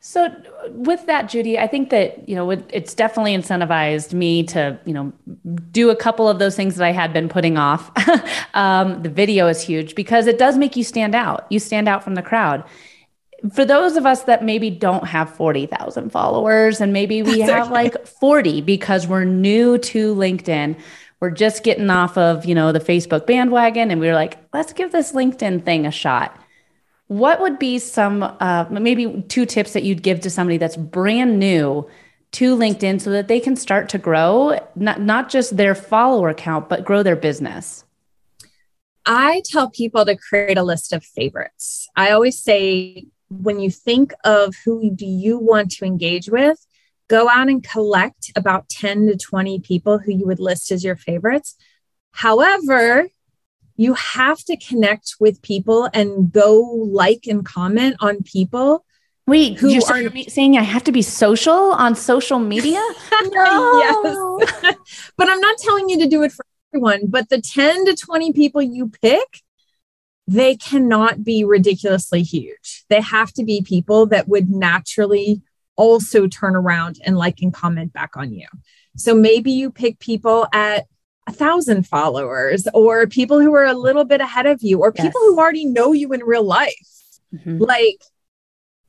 so 0.00 0.34
with 0.70 1.04
that, 1.06 1.28
Judy, 1.28 1.58
I 1.58 1.66
think 1.66 1.90
that, 1.90 2.28
you 2.28 2.34
know, 2.34 2.50
it, 2.50 2.64
it's 2.72 2.94
definitely 2.94 3.36
incentivized 3.36 4.14
me 4.14 4.42
to, 4.44 4.78
you 4.86 4.94
know, 4.94 5.12
do 5.70 5.90
a 5.90 5.96
couple 5.96 6.28
of 6.28 6.38
those 6.38 6.56
things 6.56 6.76
that 6.76 6.86
I 6.86 6.92
had 6.92 7.12
been 7.12 7.28
putting 7.28 7.58
off. 7.58 7.90
um, 8.54 9.02
the 9.02 9.10
video 9.10 9.46
is 9.46 9.60
huge 9.60 9.94
because 9.94 10.26
it 10.26 10.38
does 10.38 10.56
make 10.56 10.74
you 10.74 10.84
stand 10.84 11.14
out. 11.14 11.46
You 11.50 11.58
stand 11.58 11.88
out 11.88 12.02
from 12.02 12.14
the 12.14 12.22
crowd. 12.22 12.64
For 13.54 13.64
those 13.64 13.96
of 13.96 14.06
us 14.06 14.24
that 14.24 14.44
maybe 14.44 14.70
don't 14.70 15.06
have 15.06 15.34
40,000 15.34 16.10
followers 16.10 16.80
and 16.80 16.92
maybe 16.92 17.22
we 17.22 17.40
have 17.40 17.66
okay. 17.66 17.72
like 17.72 18.06
40 18.06 18.62
because 18.62 19.06
we're 19.06 19.24
new 19.24 19.78
to 19.78 20.14
LinkedIn, 20.14 20.78
we're 21.20 21.30
just 21.30 21.62
getting 21.62 21.90
off 21.90 22.16
of, 22.16 22.46
you 22.46 22.54
know, 22.54 22.72
the 22.72 22.80
Facebook 22.80 23.26
bandwagon 23.26 23.90
and 23.90 24.00
we 24.00 24.08
are 24.08 24.14
like, 24.14 24.38
let's 24.54 24.72
give 24.72 24.92
this 24.92 25.12
LinkedIn 25.12 25.64
thing 25.64 25.86
a 25.86 25.90
shot 25.90 26.39
what 27.10 27.40
would 27.40 27.58
be 27.58 27.80
some, 27.80 28.22
uh, 28.22 28.66
maybe 28.70 29.24
two 29.26 29.44
tips 29.44 29.72
that 29.72 29.82
you'd 29.82 30.00
give 30.00 30.20
to 30.20 30.30
somebody 30.30 30.58
that's 30.58 30.76
brand 30.76 31.40
new 31.40 31.84
to 32.30 32.56
LinkedIn 32.56 33.00
so 33.00 33.10
that 33.10 33.26
they 33.26 33.40
can 33.40 33.56
start 33.56 33.88
to 33.88 33.98
grow, 33.98 34.56
not, 34.76 35.00
not 35.00 35.28
just 35.28 35.56
their 35.56 35.74
follower 35.74 36.32
count, 36.32 36.68
but 36.68 36.84
grow 36.84 37.02
their 37.02 37.16
business? 37.16 37.84
I 39.04 39.42
tell 39.44 39.70
people 39.70 40.04
to 40.04 40.16
create 40.16 40.56
a 40.56 40.62
list 40.62 40.92
of 40.92 41.02
favorites. 41.02 41.88
I 41.96 42.12
always 42.12 42.38
say, 42.38 43.08
when 43.28 43.58
you 43.58 43.72
think 43.72 44.12
of 44.24 44.54
who 44.64 44.92
do 44.94 45.04
you 45.04 45.36
want 45.36 45.72
to 45.72 45.84
engage 45.84 46.30
with, 46.30 46.64
go 47.08 47.28
out 47.28 47.48
and 47.48 47.60
collect 47.60 48.30
about 48.36 48.68
10 48.68 49.08
to 49.08 49.16
20 49.16 49.58
people 49.58 49.98
who 49.98 50.12
you 50.12 50.26
would 50.26 50.38
list 50.38 50.70
as 50.70 50.84
your 50.84 50.94
favorites. 50.94 51.56
However, 52.12 53.08
you 53.80 53.94
have 53.94 54.44
to 54.44 54.58
connect 54.58 55.14
with 55.20 55.40
people 55.40 55.88
and 55.94 56.30
go 56.30 56.60
like 56.60 57.26
and 57.26 57.46
comment 57.46 57.96
on 58.00 58.22
people 58.22 58.84
Wait, 59.26 59.58
who 59.58 59.68
you're 59.68 59.82
are 59.90 60.28
saying 60.28 60.58
I 60.58 60.62
have 60.62 60.84
to 60.84 60.92
be 60.92 61.00
social 61.00 61.72
on 61.72 61.94
social 61.94 62.38
media? 62.38 62.82
no. 63.22 63.78
yes. 63.78 64.76
but 65.16 65.30
I'm 65.30 65.40
not 65.40 65.56
telling 65.56 65.88
you 65.88 65.98
to 66.00 66.06
do 66.06 66.22
it 66.22 66.32
for 66.32 66.44
everyone, 66.74 67.06
but 67.06 67.30
the 67.30 67.40
10 67.40 67.86
to 67.86 67.96
20 67.96 68.34
people 68.34 68.60
you 68.60 68.90
pick, 69.00 69.40
they 70.26 70.56
cannot 70.56 71.24
be 71.24 71.44
ridiculously 71.44 72.22
huge. 72.22 72.84
They 72.90 73.00
have 73.00 73.32
to 73.34 73.44
be 73.44 73.62
people 73.62 74.04
that 74.06 74.28
would 74.28 74.50
naturally 74.50 75.40
also 75.76 76.26
turn 76.26 76.54
around 76.54 76.98
and 77.06 77.16
like 77.16 77.40
and 77.40 77.54
comment 77.54 77.94
back 77.94 78.14
on 78.14 78.34
you. 78.34 78.48
So 78.96 79.14
maybe 79.14 79.52
you 79.52 79.70
pick 79.70 80.00
people 80.00 80.48
at 80.52 80.86
a 81.30 81.34
thousand 81.36 81.86
followers 81.86 82.66
or 82.74 83.06
people 83.06 83.40
who 83.40 83.54
are 83.54 83.66
a 83.66 83.74
little 83.74 84.04
bit 84.04 84.20
ahead 84.20 84.46
of 84.46 84.62
you 84.62 84.80
or 84.80 84.92
yes. 84.94 85.06
people 85.06 85.20
who 85.20 85.38
already 85.38 85.64
know 85.64 85.92
you 85.92 86.12
in 86.12 86.22
real 86.24 86.44
life. 86.44 86.74
Mm-hmm. 87.34 87.58
Like 87.58 88.02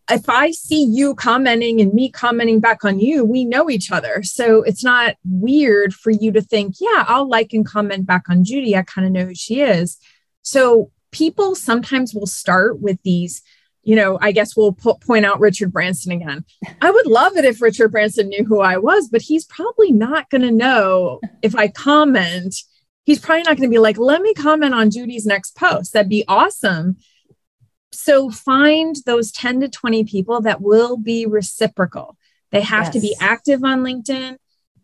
if 0.10 0.27
I 0.27 0.51
see 0.51 0.84
you 0.84 1.15
commenting 1.15 1.80
and 1.80 1.93
me 1.93 2.10
commenting 2.10 2.60
back 2.60 2.84
on 2.84 2.99
you, 2.99 3.23
we 3.23 3.45
know 3.45 3.69
each 3.69 3.91
other. 3.91 4.23
So 4.23 4.62
it's 4.63 4.84
not 4.84 5.15
weird 5.23 5.93
for 5.93 6.12
you 6.12 6.32
to 6.34 6.41
think, 6.41 6.75
yeah, 6.80 7.06
I'll 7.08 7.30
like 7.30 7.54
and 7.54 7.65
comment 7.65 8.06
back 8.06 8.23
on 8.30 8.43
Judy. 8.43 8.75
I 8.75 8.82
kind 8.82 9.08
of 9.08 9.13
know 9.13 9.25
who 9.25 9.36
she 9.36 9.62
is. 9.62 9.97
So 10.41 10.91
people 11.12 11.56
sometimes 11.56 12.13
will 12.13 12.27
start 12.27 12.82
with 12.82 13.01
these, 13.04 13.41
you 13.83 13.95
know, 13.95 14.17
I 14.21 14.31
guess 14.31 14.55
we'll 14.55 14.73
point 14.73 15.25
out 15.25 15.39
Richard 15.39 15.73
Branson 15.73 16.11
again. 16.11 16.45
I 16.81 16.91
would 16.91 17.07
love 17.07 17.35
it 17.35 17.45
if 17.45 17.61
Richard 17.61 17.89
Branson 17.89 18.29
knew 18.29 18.43
who 18.43 18.61
I 18.61 18.77
was, 18.77 19.09
but 19.09 19.21
he's 19.21 19.45
probably 19.45 19.91
not 19.91 20.29
going 20.29 20.43
to 20.43 20.51
know 20.51 21.19
if 21.41 21.55
I 21.55 21.67
comment. 21.67 22.55
He's 23.05 23.19
probably 23.19 23.43
not 23.43 23.57
going 23.57 23.69
to 23.69 23.73
be 23.73 23.79
like, 23.79 23.97
let 23.97 24.21
me 24.21 24.33
comment 24.35 24.75
on 24.75 24.91
Judy's 24.91 25.25
next 25.25 25.55
post. 25.55 25.93
That'd 25.93 26.09
be 26.09 26.23
awesome 26.27 26.97
so 27.91 28.29
find 28.29 28.95
those 29.05 29.31
10 29.31 29.61
to 29.61 29.69
20 29.69 30.03
people 30.05 30.41
that 30.41 30.61
will 30.61 30.97
be 30.97 31.25
reciprocal. 31.25 32.17
They 32.51 32.61
have 32.61 32.85
yes. 32.85 32.93
to 32.93 32.99
be 32.99 33.15
active 33.19 33.63
on 33.63 33.83
LinkedIn. 33.83 34.37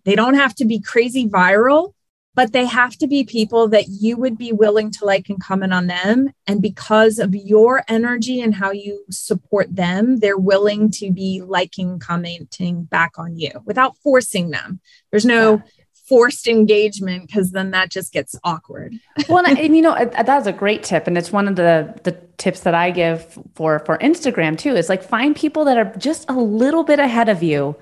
They 0.03 0.15
don't 0.15 0.35
have 0.35 0.55
to 0.55 0.65
be 0.65 0.79
crazy 0.79 1.27
viral, 1.27 1.93
but 2.37 2.53
they 2.53 2.65
have 2.65 2.95
to 2.97 3.07
be 3.07 3.23
people 3.23 3.67
that 3.67 3.87
you 3.87 4.15
would 4.15 4.37
be 4.37 4.53
willing 4.53 4.91
to 4.91 5.05
like 5.05 5.27
and 5.27 5.41
comment 5.41 5.73
on 5.73 5.87
them. 5.87 6.29
And 6.45 6.61
because 6.61 7.17
of 7.17 7.33
your 7.33 7.83
energy 7.87 8.39
and 8.41 8.53
how 8.53 8.69
you 8.69 9.03
support 9.09 9.75
them, 9.75 10.19
they're 10.19 10.37
willing 10.37 10.91
to 10.91 11.11
be 11.11 11.41
liking, 11.41 11.97
commenting 11.97 12.83
back 12.83 13.13
on 13.17 13.37
you 13.37 13.49
without 13.65 13.97
forcing 13.97 14.51
them. 14.51 14.79
There's 15.09 15.25
no, 15.25 15.63
forced 16.07 16.47
engagement 16.47 17.27
because 17.27 17.51
then 17.51 17.71
that 17.71 17.89
just 17.89 18.13
gets 18.13 18.35
awkward. 18.43 18.95
well, 19.29 19.45
and, 19.45 19.57
and, 19.59 19.75
you 19.75 19.81
know 19.81 19.91
uh, 19.91 20.09
uh, 20.15 20.23
that's 20.23 20.47
a 20.47 20.53
great 20.53 20.83
tip, 20.83 21.05
and 21.05 21.17
it's 21.17 21.31
one 21.31 21.47
of 21.47 21.55
the 21.57 21.99
the 22.03 22.13
tips 22.37 22.61
that 22.61 22.73
I 22.73 22.91
give 22.91 23.37
for 23.55 23.79
for 23.79 23.97
Instagram 23.97 24.57
too. 24.57 24.75
Is 24.75 24.89
like 24.89 25.03
find 25.03 25.35
people 25.35 25.65
that 25.65 25.77
are 25.77 25.91
just 25.97 26.29
a 26.29 26.33
little 26.33 26.83
bit 26.83 26.99
ahead 26.99 27.27
of 27.27 27.43
you. 27.43 27.75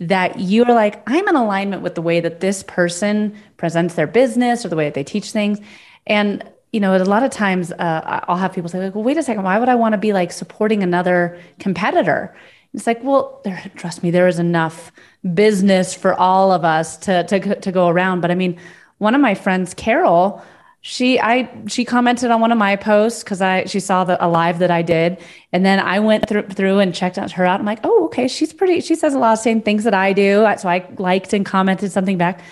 That 0.00 0.40
you're 0.40 0.66
like, 0.66 1.02
I'm 1.08 1.26
in 1.28 1.36
alignment 1.36 1.82
with 1.82 1.94
the 1.94 2.02
way 2.02 2.18
that 2.18 2.40
this 2.40 2.64
person 2.64 3.36
presents 3.64 3.94
their 3.94 4.06
business 4.06 4.64
or 4.64 4.68
the 4.68 4.76
way 4.76 4.84
that 4.84 4.94
they 4.94 5.04
teach 5.04 5.30
things, 5.30 5.58
and 6.06 6.44
you 6.74 6.80
know, 6.80 6.96
a 6.96 6.98
lot 7.04 7.22
of 7.22 7.30
times 7.30 7.70
uh, 7.70 8.20
I'll 8.28 8.36
have 8.36 8.52
people 8.52 8.68
say, 8.68 8.80
like, 8.80 8.96
well, 8.96 9.04
wait 9.04 9.16
a 9.16 9.22
second, 9.22 9.44
why 9.44 9.60
would 9.60 9.68
I 9.68 9.76
want 9.76 9.92
to 9.92 9.98
be 9.98 10.12
like 10.12 10.32
supporting 10.32 10.82
another 10.82 11.38
competitor? 11.60 12.34
It's 12.74 12.88
like, 12.88 13.00
well, 13.04 13.40
there, 13.44 13.70
trust 13.76 14.02
me, 14.02 14.10
there 14.10 14.26
is 14.26 14.40
enough 14.40 14.90
business 15.34 15.94
for 15.94 16.14
all 16.14 16.50
of 16.50 16.64
us 16.64 16.96
to, 17.06 17.22
to, 17.28 17.60
to 17.60 17.70
go 17.70 17.86
around. 17.86 18.22
But 18.22 18.32
I 18.32 18.34
mean, 18.34 18.58
one 18.98 19.14
of 19.14 19.20
my 19.20 19.36
friends, 19.36 19.72
Carol, 19.72 20.42
she 20.86 21.18
I 21.18 21.48
she 21.66 21.84
commented 21.86 22.30
on 22.30 22.42
one 22.42 22.52
of 22.52 22.58
my 22.58 22.76
posts 22.76 23.22
because 23.24 23.40
I 23.40 23.64
she 23.64 23.80
saw 23.80 24.04
the 24.04 24.22
a 24.22 24.28
live 24.28 24.58
that 24.58 24.70
I 24.70 24.82
did, 24.82 25.16
and 25.50 25.64
then 25.64 25.78
I 25.78 25.98
went 26.00 26.28
through 26.28 26.48
through 26.48 26.80
and 26.80 26.94
checked 26.94 27.16
out 27.16 27.30
her 27.32 27.46
out. 27.46 27.58
I'm 27.58 27.64
like, 27.64 27.80
oh, 27.84 28.04
okay, 28.06 28.28
she's 28.28 28.52
pretty. 28.52 28.82
She 28.82 28.94
says 28.94 29.14
a 29.14 29.18
lot 29.18 29.32
of 29.32 29.38
the 29.38 29.44
same 29.44 29.62
things 29.62 29.84
that 29.84 29.94
I 29.94 30.12
do, 30.12 30.46
so 30.58 30.68
I 30.68 30.86
liked 30.98 31.32
and 31.32 31.46
commented 31.46 31.90
something 31.90 32.18
back. 32.18 32.42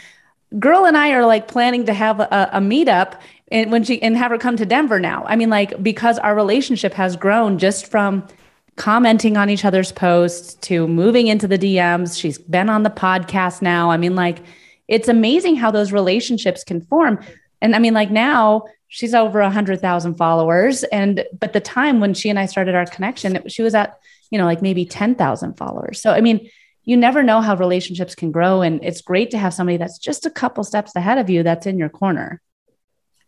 Girl 0.59 0.85
and 0.85 0.97
I 0.97 1.13
are 1.13 1.27
like 1.27 1.49
planning 1.49 1.87
to 1.87 1.95
have 1.95 2.21
a, 2.21 2.51
a 2.53 2.61
meetup 2.61 3.21
and 3.51 3.71
when 3.71 3.85
she 3.85 4.01
and 4.03 4.17
have 4.17 4.31
her 4.31 4.39
come 4.39 4.57
to 4.57 4.67
Denver 4.67 4.99
now. 4.99 5.25
I 5.27 5.37
mean, 5.37 5.51
like 5.51 5.83
because 5.83 6.19
our 6.19 6.35
relationship 6.35 6.95
has 6.95 7.17
grown 7.17 7.59
just 7.59 7.87
from 7.87 8.27
commenting 8.77 9.37
on 9.37 9.51
each 9.51 9.65
other's 9.65 9.93
posts 9.93 10.55
to 10.55 10.89
moving 10.89 11.27
into 11.27 11.47
the 11.47 11.59
DMs. 11.59 12.19
She's 12.19 12.39
been 12.39 12.71
on 12.71 12.83
the 12.83 12.91
podcast 12.91 13.61
now. 13.61 13.91
I 13.91 13.97
mean, 13.97 14.15
like, 14.15 14.39
it's 14.89 15.09
amazing 15.09 15.57
how 15.57 15.71
those 15.71 15.93
relationships 15.93 16.65
can 16.65 16.81
form. 16.81 17.23
And 17.61 17.77
I 17.77 17.79
mean, 17.79 17.95
like 17.95 18.11
now 18.11 18.65
she's 18.89 19.15
over 19.15 19.41
a 19.41 19.51
hundred 19.51 19.81
thousand 19.81 20.15
followers. 20.15 20.85
And 20.85 21.25
but 21.39 21.53
the 21.53 21.61
time 21.61 22.01
when 22.01 22.15
she 22.15 22.29
and 22.29 22.39
I 22.39 22.47
started 22.47 22.75
our 22.75 22.87
connection, 22.87 23.37
it, 23.37 23.53
she 23.53 23.63
was 23.63 23.75
at, 23.75 23.99
you 24.31 24.39
know, 24.39 24.45
like 24.45 24.63
maybe 24.63 24.85
10,000 24.85 25.57
followers. 25.57 26.01
So, 26.01 26.13
I 26.13 26.21
mean, 26.21 26.49
you 26.85 26.97
never 26.97 27.23
know 27.23 27.41
how 27.41 27.55
relationships 27.55 28.15
can 28.15 28.33
grow. 28.33 28.63
And 28.63 28.83
it's 28.85 29.03
great 29.03 29.31
to 29.31 29.39
have 29.39 29.55
somebody 29.55 29.77
that's 29.77 29.99
just 29.99 30.27
a 30.27 30.31
couple 30.31 30.65
steps 30.65 30.95
ahead 30.97 31.19
of 31.19 31.31
you 31.31 31.43
that's 31.43 31.67
in 31.67 31.79
your 31.79 31.89
corner. 31.89 32.41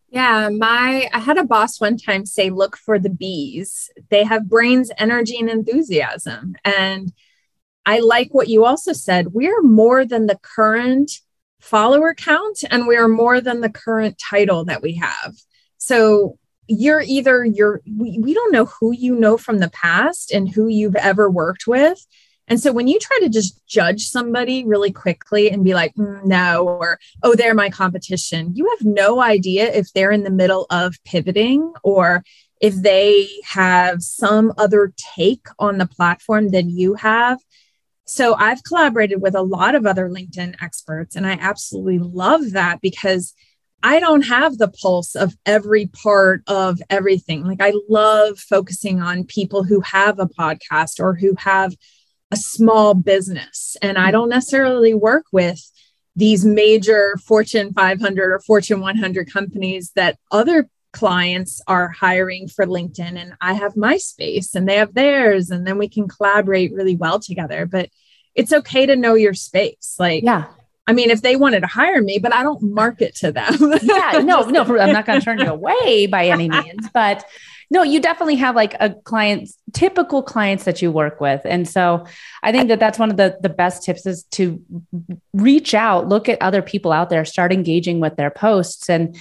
Yeah, 0.09 0.49
my 0.49 1.09
I 1.13 1.19
had 1.19 1.39
a 1.39 1.45
boss 1.45 1.81
one 1.81 1.97
time 1.97 2.25
say 2.25 2.51
look 2.51 2.77
for 2.77 2.99
the 2.99 3.11
bees. 3.11 3.91
They 4.11 4.23
have 4.25 4.49
brains, 4.49 4.91
energy 4.97 5.39
and 5.39 5.51
enthusiasm. 5.51 6.55
And 6.65 7.13
I 7.85 7.99
like 7.99 8.33
what 8.33 8.49
you 8.49 8.65
also 8.65 8.93
said. 8.93 9.33
We're 9.33 9.63
more 9.63 10.05
than 10.05 10.27
the 10.27 10.39
current 10.41 11.11
follower 11.61 12.15
count 12.15 12.63
and 12.71 12.87
we 12.87 12.97
are 12.97 13.09
more 13.09 13.41
than 13.41 13.61
the 13.61 13.71
current 13.71 14.19
title 14.19 14.65
that 14.67 14.83
we 14.83 14.95
have. 14.95 15.35
So 15.79 16.39
you're 16.69 17.03
either 17.03 17.45
you're 17.45 17.81
we, 17.85 18.19
we 18.19 18.35
don't 18.35 18.53
know 18.53 18.67
who 18.67 18.93
you 18.93 19.17
know 19.17 19.37
from 19.37 19.59
the 19.59 19.71
past 19.71 20.31
and 20.31 20.49
who 20.49 20.69
you've 20.69 20.97
ever 20.97 21.31
worked 21.31 21.67
with 21.67 22.07
and 22.47 22.61
so 22.61 22.73
when 22.73 22.89
you 22.89 22.99
try 22.99 23.19
to 23.21 23.29
just 23.29 23.67
judge 23.67 24.07
somebody 24.09 24.65
really 24.65 24.93
quickly 24.93 25.51
and 25.51 25.65
be 25.65 25.73
like, 25.73 25.95
mm, 25.95 26.25
no, 26.25 26.69
or, 26.69 26.99
oh, 27.23 27.35
they're 27.35 27.55
my 27.55 27.71
competition, 27.71 28.55
you 28.55 28.69
have 28.69 28.87
no 28.87 29.23
idea 29.23 29.73
if 29.73 29.93
they're 29.93 30.13
in 30.13 30.25
the 30.25 30.31
middle 30.31 30.67
of 30.71 30.97
pivoting 31.05 31.73
or 31.83 32.23
if 32.61 32.75
they 32.75 33.29
have 33.45 34.03
some 34.03 34.53
other 34.59 34.93
take 34.97 35.47
on 35.59 35.79
the 35.79 35.87
platform 35.87 36.51
than 36.51 36.69
you 36.69 36.95
have. 36.95 37.39
So 38.07 38.35
I've 38.35 38.63
collaborated 38.63 39.23
with 39.23 39.35
a 39.35 39.43
lot 39.43 39.75
of 39.75 39.87
other 39.87 40.11
LinkedIn 40.11 40.63
experts, 40.63 41.17
and 41.17 41.27
I 41.27 41.39
absolutely 41.41 41.99
love 41.99 42.53
that 42.53 42.83
because 42.83 43.33
I 43.83 44.01
don't 44.01 44.23
have 44.23 44.59
the 44.59 44.69
pulse 44.69 45.15
of 45.15 45.35
every 45.47 45.87
part 45.87 46.43
of 46.47 46.81
everything. 46.91 47.45
Like 47.45 47.61
I 47.61 47.73
love 47.89 48.39
focusing 48.39 49.01
on 49.01 49.25
people 49.25 49.65
who 49.65 49.81
have 49.81 50.19
a 50.19 50.27
podcast 50.27 51.01
or 51.01 51.15
who 51.15 51.35
have 51.39 51.75
a 52.35 52.37
small 52.37 52.95
business. 52.95 53.77
And 53.81 53.97
I 53.97 54.11
don't 54.11 54.29
necessarily 54.29 54.93
work 54.93 55.25
with 55.31 55.61
these 56.17 56.45
major 56.45 57.17
Fortune 57.25 57.73
500 57.73 58.33
or 58.33 58.41
Fortune 58.41 58.81
100 58.81 59.33
companies 59.33 59.93
that 59.95 60.19
other 60.33 60.69
clients 60.93 61.63
are 61.69 61.89
hiring 61.89 62.49
for 62.49 62.67
LinkedIn. 62.67 63.17
And 63.17 63.35
I 63.41 63.53
have 63.53 63.77
my 63.77 63.99
space 63.99 64.57
and 64.57 64.69
they 64.69 64.77
have 64.77 64.95
theirs. 64.95 65.51
And 65.51 65.65
then 65.65 65.79
we 65.79 65.89
can 65.89 66.09
collaborate 66.09 66.73
really 66.73 66.97
well 66.97 67.21
together. 67.21 67.67
But 67.67 67.89
it's 68.35 68.53
okay 68.53 68.85
to 68.87 68.97
know 68.97 69.15
your 69.15 69.35
space. 69.35 69.95
Like, 69.99 70.25
yeah. 70.25 70.47
I 70.89 70.93
mean, 70.93 71.11
if 71.11 71.23
they 71.23 71.37
wanted 71.37 71.61
to 71.61 71.67
hire 71.69 72.03
me, 72.03 72.19
but 72.19 72.35
I 72.35 72.43
don't 72.43 72.63
market 72.63 73.15
to 73.17 73.31
them. 73.31 73.55
yeah, 73.83 74.23
no, 74.25 74.43
no, 74.43 74.63
I'm 74.81 74.93
not 74.93 75.07
going 75.07 75.21
to 75.21 75.25
turn 75.25 75.39
you 75.39 75.47
away 75.47 76.07
by 76.07 76.27
any 76.27 76.49
means, 76.49 76.89
but 76.93 77.25
no, 77.75 77.83
you 77.83 77.99
definitely 77.99 78.37
have 78.37 78.55
like 78.55 78.77
a 78.79 78.91
client, 78.91 79.51
typical 79.73 80.23
clients 80.23 80.63
that 80.63 80.81
you 80.81 80.93
work 80.93 81.21
with. 81.21 81.41
And 81.45 81.69
so 81.69 82.07
I 82.41 82.53
think 82.53 82.69
that 82.69 82.79
that's 82.79 83.01
one 83.01 83.11
of 83.11 83.17
the, 83.17 83.37
the 83.41 83.49
best 83.49 83.83
tips 83.83 84.07
is 84.07 84.23
to 84.31 84.63
reach 85.33 85.75
out, 85.75 86.09
look 86.09 86.29
at 86.29 86.41
other 86.41 86.63
people 86.63 86.93
out 86.93 87.11
there, 87.11 87.25
start 87.25 87.53
engaging 87.53 87.99
with 87.99 88.15
their 88.15 88.31
posts. 88.31 88.89
And 88.89 89.17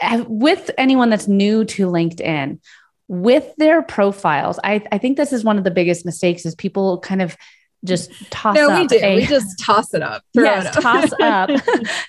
uh, 0.00 0.24
with 0.26 0.72
anyone 0.76 1.08
that's 1.08 1.28
new 1.28 1.64
to 1.66 1.86
LinkedIn, 1.86 2.58
with 3.06 3.54
their 3.58 3.80
profiles, 3.80 4.58
I, 4.64 4.82
I 4.90 4.98
think 4.98 5.16
this 5.16 5.32
is 5.32 5.44
one 5.44 5.56
of 5.56 5.62
the 5.62 5.70
biggest 5.70 6.04
mistakes 6.04 6.44
is 6.44 6.56
people 6.56 6.98
kind 6.98 7.22
of 7.22 7.36
just 7.84 8.10
toss 8.30 8.56
no, 8.56 8.70
up. 8.70 8.80
We 8.80 8.86
do. 8.88 8.98
A, 9.04 9.16
we 9.16 9.26
just 9.26 9.60
toss 9.60 9.94
it 9.94 10.02
up. 10.02 10.24
Yes, 10.32 10.66
it 10.66 10.78
up. 10.78 10.82
toss 10.82 11.12
up, 11.20 11.50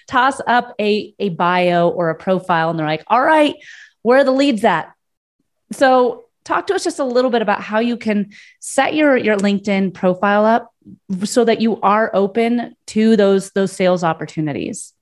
toss 0.07 0.41
up 0.47 0.73
a, 0.81 1.13
a 1.19 1.29
bio 1.29 1.89
or 1.89 2.09
a 2.09 2.15
profile. 2.15 2.71
And 2.71 2.79
they're 2.79 2.87
like, 2.87 3.03
all 3.05 3.21
right, 3.21 3.53
where 4.01 4.17
are 4.17 4.23
the 4.23 4.31
leads 4.31 4.63
at? 4.63 4.94
So 5.71 6.25
talk 6.43 6.67
to 6.67 6.75
us 6.75 6.83
just 6.83 6.99
a 6.99 7.03
little 7.03 7.31
bit 7.31 7.41
about 7.41 7.61
how 7.61 7.79
you 7.79 7.97
can 7.97 8.31
set 8.59 8.93
your, 8.93 9.17
your 9.17 9.37
LinkedIn 9.37 9.93
profile 9.93 10.45
up 10.45 10.71
so 11.23 11.43
that 11.45 11.61
you 11.61 11.79
are 11.81 12.11
open 12.13 12.75
to 12.87 13.15
those 13.15 13.51
those 13.51 13.71
sales 13.71 14.03
opportunities? 14.03 14.93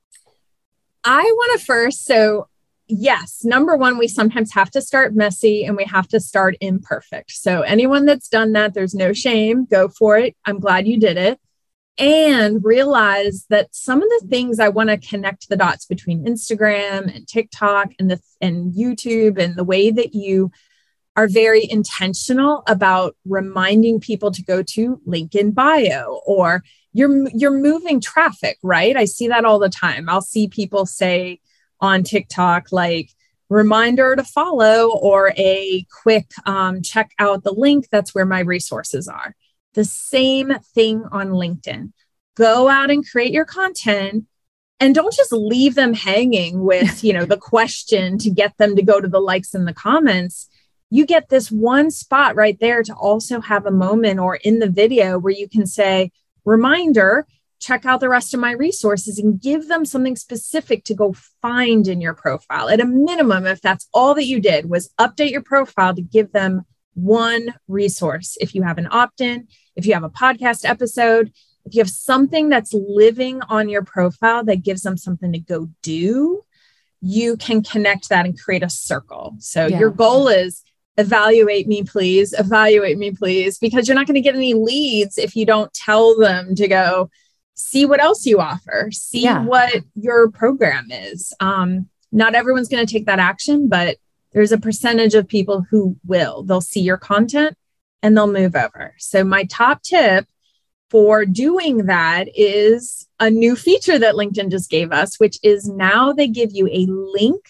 I 1.04 1.22
want 1.22 1.60
to 1.60 1.66
first 1.66 2.06
so 2.06 2.48
yes, 2.86 3.44
number 3.44 3.76
one, 3.76 3.98
we 3.98 4.08
sometimes 4.08 4.52
have 4.52 4.70
to 4.72 4.82
start 4.82 5.14
messy 5.14 5.64
and 5.64 5.76
we 5.76 5.84
have 5.84 6.08
to 6.08 6.20
start 6.20 6.56
imperfect. 6.60 7.30
So, 7.32 7.62
anyone 7.62 8.06
that's 8.06 8.28
done 8.28 8.52
that, 8.52 8.74
there's 8.74 8.94
no 8.94 9.12
shame. 9.12 9.66
Go 9.66 9.88
for 9.88 10.18
it. 10.18 10.36
I'm 10.44 10.60
glad 10.60 10.86
you 10.86 10.98
did 10.98 11.16
it. 11.16 11.40
And 11.96 12.64
realize 12.64 13.46
that 13.50 13.72
some 13.72 14.02
of 14.02 14.08
the 14.08 14.26
things 14.28 14.58
I 14.58 14.68
want 14.68 14.90
to 14.90 14.98
connect 14.98 15.48
the 15.48 15.56
dots 15.56 15.86
between 15.86 16.24
Instagram 16.24 17.14
and 17.14 17.26
TikTok 17.26 17.90
and 18.00 18.10
the 18.10 18.20
and 18.40 18.74
YouTube 18.74 19.38
and 19.38 19.54
the 19.54 19.62
way 19.62 19.92
that 19.92 20.12
you 20.12 20.50
are 21.16 21.28
very 21.28 21.70
intentional 21.70 22.64
about 22.66 23.16
reminding 23.24 24.00
people 24.00 24.32
to 24.32 24.42
go 24.42 24.62
to 24.62 25.00
link 25.06 25.36
in 25.36 25.52
bio 25.52 26.20
or 26.26 26.64
you're 26.92 27.28
you're 27.28 27.52
moving 27.52 28.00
traffic, 28.00 28.58
right? 28.62 28.96
I 28.96 29.04
see 29.04 29.28
that 29.28 29.44
all 29.44 29.60
the 29.60 29.68
time. 29.68 30.08
I'll 30.08 30.20
see 30.20 30.48
people 30.48 30.86
say, 30.86 31.40
on 31.80 32.02
TikTok, 32.02 32.72
like 32.72 33.10
reminder 33.48 34.16
to 34.16 34.24
follow 34.24 34.90
or 34.90 35.32
a 35.36 35.86
quick 36.02 36.26
um, 36.46 36.82
check 36.82 37.10
out 37.18 37.44
the 37.44 37.52
link. 37.52 37.88
That's 37.90 38.14
where 38.14 38.24
my 38.24 38.40
resources 38.40 39.06
are. 39.06 39.36
The 39.74 39.84
same 39.84 40.54
thing 40.74 41.04
on 41.10 41.30
LinkedIn. 41.30 41.92
Go 42.36 42.68
out 42.68 42.90
and 42.90 43.08
create 43.08 43.32
your 43.32 43.44
content 43.44 44.26
and 44.80 44.94
don't 44.94 45.14
just 45.14 45.32
leave 45.32 45.74
them 45.74 45.94
hanging 45.94 46.62
with 46.62 47.04
you 47.04 47.12
know 47.12 47.24
the 47.24 47.36
question 47.36 48.18
to 48.18 48.30
get 48.30 48.56
them 48.58 48.76
to 48.76 48.82
go 48.82 49.00
to 49.00 49.08
the 49.08 49.20
likes 49.20 49.54
and 49.54 49.68
the 49.68 49.72
comments 49.72 50.48
you 50.90 51.06
get 51.06 51.28
this 51.28 51.50
one 51.50 51.90
spot 51.90 52.36
right 52.36 52.58
there 52.60 52.82
to 52.82 52.94
also 52.94 53.40
have 53.40 53.66
a 53.66 53.70
moment 53.70 54.20
or 54.20 54.36
in 54.36 54.58
the 54.58 54.68
video 54.68 55.18
where 55.18 55.32
you 55.32 55.48
can 55.48 55.66
say 55.66 56.10
reminder 56.44 57.26
check 57.64 57.86
out 57.86 58.00
the 58.00 58.08
rest 58.08 58.34
of 58.34 58.40
my 58.40 58.52
resources 58.52 59.18
and 59.18 59.40
give 59.40 59.68
them 59.68 59.84
something 59.84 60.16
specific 60.16 60.84
to 60.84 60.94
go 60.94 61.14
find 61.40 61.88
in 61.88 62.00
your 62.00 62.12
profile. 62.12 62.68
At 62.68 62.80
a 62.80 62.84
minimum, 62.84 63.46
if 63.46 63.62
that's 63.62 63.88
all 63.94 64.14
that 64.14 64.26
you 64.26 64.38
did 64.38 64.68
was 64.68 64.90
update 65.00 65.30
your 65.30 65.42
profile 65.42 65.94
to 65.94 66.02
give 66.02 66.32
them 66.32 66.66
one 66.92 67.54
resource. 67.66 68.36
If 68.38 68.54
you 68.54 68.62
have 68.64 68.76
an 68.76 68.88
opt 68.90 69.22
in, 69.22 69.48
if 69.76 69.86
you 69.86 69.94
have 69.94 70.04
a 70.04 70.10
podcast 70.10 70.68
episode, 70.68 71.32
if 71.64 71.74
you 71.74 71.80
have 71.80 71.90
something 71.90 72.48
that's 72.48 72.74
living 72.74 73.40
on 73.48 73.68
your 73.68 73.82
profile 73.82 74.44
that 74.44 74.62
gives 74.62 74.82
them 74.82 74.96
something 74.96 75.32
to 75.32 75.38
go 75.38 75.68
do, 75.82 76.42
you 77.00 77.36
can 77.36 77.62
connect 77.62 78.08
that 78.08 78.26
and 78.26 78.38
create 78.38 78.62
a 78.62 78.70
circle. 78.70 79.36
So 79.38 79.66
yeah. 79.66 79.78
your 79.78 79.90
goal 79.90 80.28
is 80.28 80.62
evaluate 80.96 81.66
me, 81.66 81.82
please, 81.82 82.32
evaluate 82.32 82.98
me, 82.98 83.10
please, 83.10 83.58
because 83.58 83.88
you're 83.88 83.96
not 83.96 84.06
going 84.06 84.14
to 84.14 84.20
get 84.20 84.36
any 84.36 84.54
leads 84.54 85.18
if 85.18 85.34
you 85.34 85.44
don't 85.44 85.72
tell 85.74 86.16
them 86.16 86.54
to 86.54 86.68
go, 86.68 87.10
see 87.54 87.84
what 87.84 88.00
else 88.00 88.26
you 88.26 88.40
offer, 88.40 88.90
see 88.92 89.22
yeah. 89.22 89.44
what 89.44 89.82
your 89.94 90.30
program 90.30 90.88
is. 90.90 91.32
Um, 91.40 91.88
not 92.12 92.34
everyone's 92.34 92.68
going 92.68 92.86
to 92.86 92.92
take 92.92 93.06
that 93.06 93.18
action, 93.18 93.68
but 93.68 93.96
there's 94.32 94.52
a 94.52 94.58
percentage 94.58 95.14
of 95.14 95.28
people 95.28 95.64
who 95.68 95.96
will. 96.06 96.42
They'll 96.42 96.60
see 96.60 96.80
your 96.80 96.96
content 96.96 97.56
and 98.04 98.14
they'll 98.14 98.30
move 98.30 98.54
over. 98.54 98.94
So, 98.98 99.24
my 99.24 99.44
top 99.44 99.82
tip 99.82 100.26
for 100.90 101.24
doing 101.24 101.86
that 101.86 102.28
is 102.36 103.08
a 103.18 103.30
new 103.30 103.56
feature 103.56 103.98
that 103.98 104.14
LinkedIn 104.14 104.50
just 104.50 104.70
gave 104.70 104.92
us, 104.92 105.18
which 105.18 105.38
is 105.42 105.66
now 105.66 106.12
they 106.12 106.28
give 106.28 106.52
you 106.52 106.68
a 106.70 106.86
link 106.86 107.40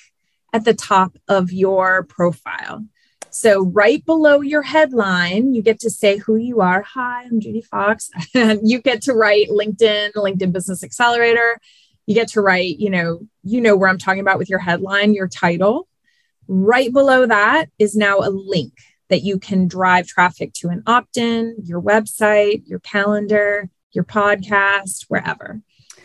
at 0.53 0.65
the 0.65 0.73
top 0.73 1.19
of 1.29 1.53
your 1.53 2.05
profile. 2.05 2.87
So, 3.31 3.65
right 3.65 4.03
below 4.07 4.43
your 4.43 4.63
headline, 4.63 5.55
you 5.55 5.61
get 5.61 5.81
to 5.81 5.91
say 5.91 6.19
who 6.19 6.37
you 6.37 6.61
are. 6.61 6.83
Hi, 6.83 7.25
I'm 7.25 7.41
Judy 7.41 7.61
Fox. 7.61 8.09
And 8.35 8.61
you 8.63 8.81
get 8.81 9.03
to 9.03 9.13
write 9.13 9.49
LinkedIn, 9.49 10.13
LinkedIn 10.13 10.53
Business 10.53 10.85
Accelerator. 10.85 11.59
You 12.07 12.15
get 12.15 12.29
to 12.29 12.41
write, 12.41 12.79
you 12.79 12.91
know, 12.91 13.27
you 13.43 13.61
know 13.61 13.77
where 13.77 13.91
I'm 13.91 13.99
talking 13.99 14.21
about 14.21 14.39
with 14.39 14.49
your 14.49 14.61
headline, 14.61 15.15
your 15.15 15.27
title. 15.27 15.89
Right 16.47 16.93
below 16.93 17.27
that 17.27 17.71
is 17.81 17.97
now 17.97 18.19
a 18.19 18.31
link 18.31 18.75
that 19.15 19.23
you 19.23 19.39
can 19.39 19.69
drive 19.69 20.09
traffic 20.09 20.53
to 20.53 20.71
an 20.71 20.83
opt 20.89 21.17
in, 21.17 21.55
your 21.63 21.81
website, 21.81 22.65
your 22.67 22.81
calendar, 22.81 23.71
your 23.93 24.03
podcast, 24.03 25.05
wherever. 25.07 25.61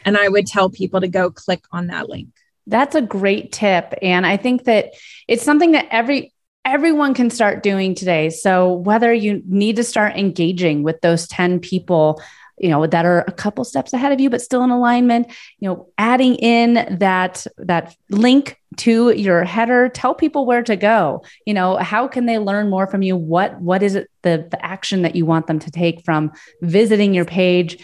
And 0.06 0.16
I 0.16 0.28
would 0.28 0.46
tell 0.46 0.70
people 0.70 1.02
to 1.02 1.08
go 1.08 1.32
click 1.32 1.64
on 1.72 1.88
that 1.88 2.08
link. 2.08 2.30
That's 2.68 2.94
a 2.94 3.02
great 3.02 3.52
tip. 3.52 3.96
And 4.04 4.28
I 4.28 4.38
think 4.38 4.66
that 4.66 4.94
it's 5.28 5.42
something 5.42 5.72
that 5.72 5.88
every 5.90 6.36
everyone 6.64 7.16
can 7.16 7.32
start 7.32 7.64
doing 7.64 7.96
today. 7.96 8.30
So 8.30 8.74
whether 8.74 9.12
you 9.12 9.42
need 9.48 9.78
to 9.78 9.84
start 9.84 10.16
engaging 10.16 10.84
with 10.84 11.02
those 11.02 11.28
10 11.28 11.62
people, 11.62 12.22
you 12.60 12.70
know, 12.70 12.86
that 12.86 13.06
are 13.06 13.22
a 13.28 13.32
couple 13.32 13.64
steps 13.64 13.94
ahead 13.94 14.12
of 14.12 14.20
you 14.20 14.30
but 14.30 14.42
still 14.42 14.64
in 14.64 14.70
alignment, 14.70 15.28
you 15.60 15.68
know, 15.70 15.90
adding 15.98 16.36
in 16.36 16.98
that 17.00 17.46
that 17.58 17.96
link 18.10 18.58
to 18.78 19.12
your 19.12 19.44
header, 19.44 19.90
tell 19.90 20.14
people 20.14 20.46
where 20.46 20.64
to 20.64 20.76
go. 20.76 21.24
You 21.46 21.54
know, 21.54 21.78
how 21.78 22.08
can 22.08 22.26
they 22.26 22.38
learn 22.38 22.70
more 22.70 22.88
from 22.88 23.02
you? 23.02 23.16
What 23.16 23.60
what 23.62 23.84
is 23.84 23.96
it 23.96 24.10
the 24.22 24.48
the 24.50 24.64
action 24.66 25.02
that 25.02 25.16
you 25.16 25.26
want 25.26 25.48
them 25.48 25.60
to 25.60 25.72
take 25.72 26.04
from 26.06 26.32
visiting 26.62 27.14
your 27.14 27.26
page? 27.26 27.84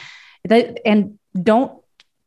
And 0.49 1.17
don't 1.41 1.81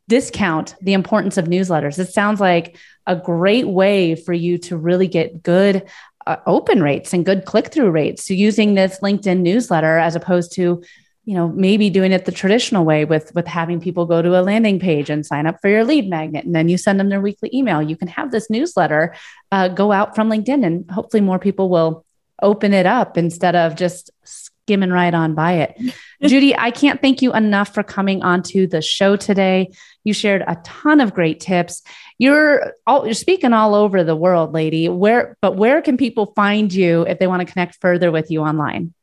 discount 0.08 0.74
the 0.80 0.94
importance 0.94 1.36
of 1.36 1.46
newsletters. 1.46 1.98
It 1.98 2.12
sounds 2.12 2.40
like 2.40 2.76
a 3.06 3.14
great 3.14 3.68
way 3.68 4.14
for 4.14 4.32
you 4.32 4.58
to 4.58 4.76
really 4.76 5.06
get 5.06 5.42
good 5.42 5.86
uh, 6.26 6.36
open 6.46 6.82
rates 6.82 7.12
and 7.12 7.24
good 7.24 7.44
click 7.44 7.72
through 7.72 7.90
rates. 7.90 8.26
So 8.26 8.34
using 8.34 8.74
this 8.74 9.00
LinkedIn 9.00 9.40
newsletter 9.40 9.98
as 9.98 10.16
opposed 10.16 10.52
to 10.54 10.82
you 11.28 11.34
know 11.34 11.48
maybe 11.48 11.90
doing 11.90 12.12
it 12.12 12.24
the 12.24 12.32
traditional 12.32 12.86
way 12.86 13.04
with 13.04 13.34
with 13.34 13.46
having 13.46 13.82
people 13.82 14.06
go 14.06 14.22
to 14.22 14.40
a 14.40 14.40
landing 14.40 14.80
page 14.80 15.10
and 15.10 15.26
sign 15.26 15.46
up 15.46 15.60
for 15.60 15.68
your 15.68 15.84
lead 15.84 16.08
magnet. 16.08 16.46
And 16.46 16.54
then 16.54 16.70
you 16.70 16.78
send 16.78 16.98
them 16.98 17.10
their 17.10 17.20
weekly 17.20 17.50
email. 17.52 17.82
You 17.82 17.96
can 17.96 18.08
have 18.08 18.30
this 18.30 18.48
newsletter 18.48 19.14
uh, 19.52 19.68
go 19.68 19.92
out 19.92 20.14
from 20.14 20.30
linkedin 20.30 20.64
and 20.64 20.90
hopefully 20.90 21.20
more 21.20 21.38
people 21.38 21.68
will 21.68 22.06
open 22.40 22.72
it 22.72 22.86
up 22.86 23.18
instead 23.18 23.54
of 23.54 23.76
just 23.76 24.10
skimming 24.24 24.88
right 24.88 25.12
on 25.12 25.34
by 25.34 25.52
it. 25.52 25.78
Judy 26.22 26.56
i 26.56 26.70
can't 26.70 27.02
thank 27.02 27.20
you 27.20 27.34
enough 27.34 27.74
for 27.74 27.82
coming 27.82 28.22
onto 28.22 28.66
the 28.66 28.80
show 28.80 29.14
today. 29.14 29.70
You 30.04 30.14
shared 30.14 30.42
a 30.46 30.56
ton 30.64 30.98
of 30.98 31.12
great 31.12 31.40
tips. 31.40 31.82
You're 32.16 32.72
all 32.86 33.04
you're 33.04 33.12
speaking 33.12 33.52
all 33.52 33.74
over 33.74 34.02
the 34.02 34.16
world, 34.16 34.54
lady. 34.54 34.88
Where 34.88 35.36
but 35.42 35.56
where 35.56 35.82
can 35.82 35.98
people 35.98 36.32
find 36.34 36.72
you 36.72 37.02
if 37.02 37.18
they 37.18 37.26
want 37.26 37.46
to 37.46 37.52
connect 37.52 37.82
further 37.82 38.10
with 38.10 38.30
you 38.30 38.40
online? 38.40 38.94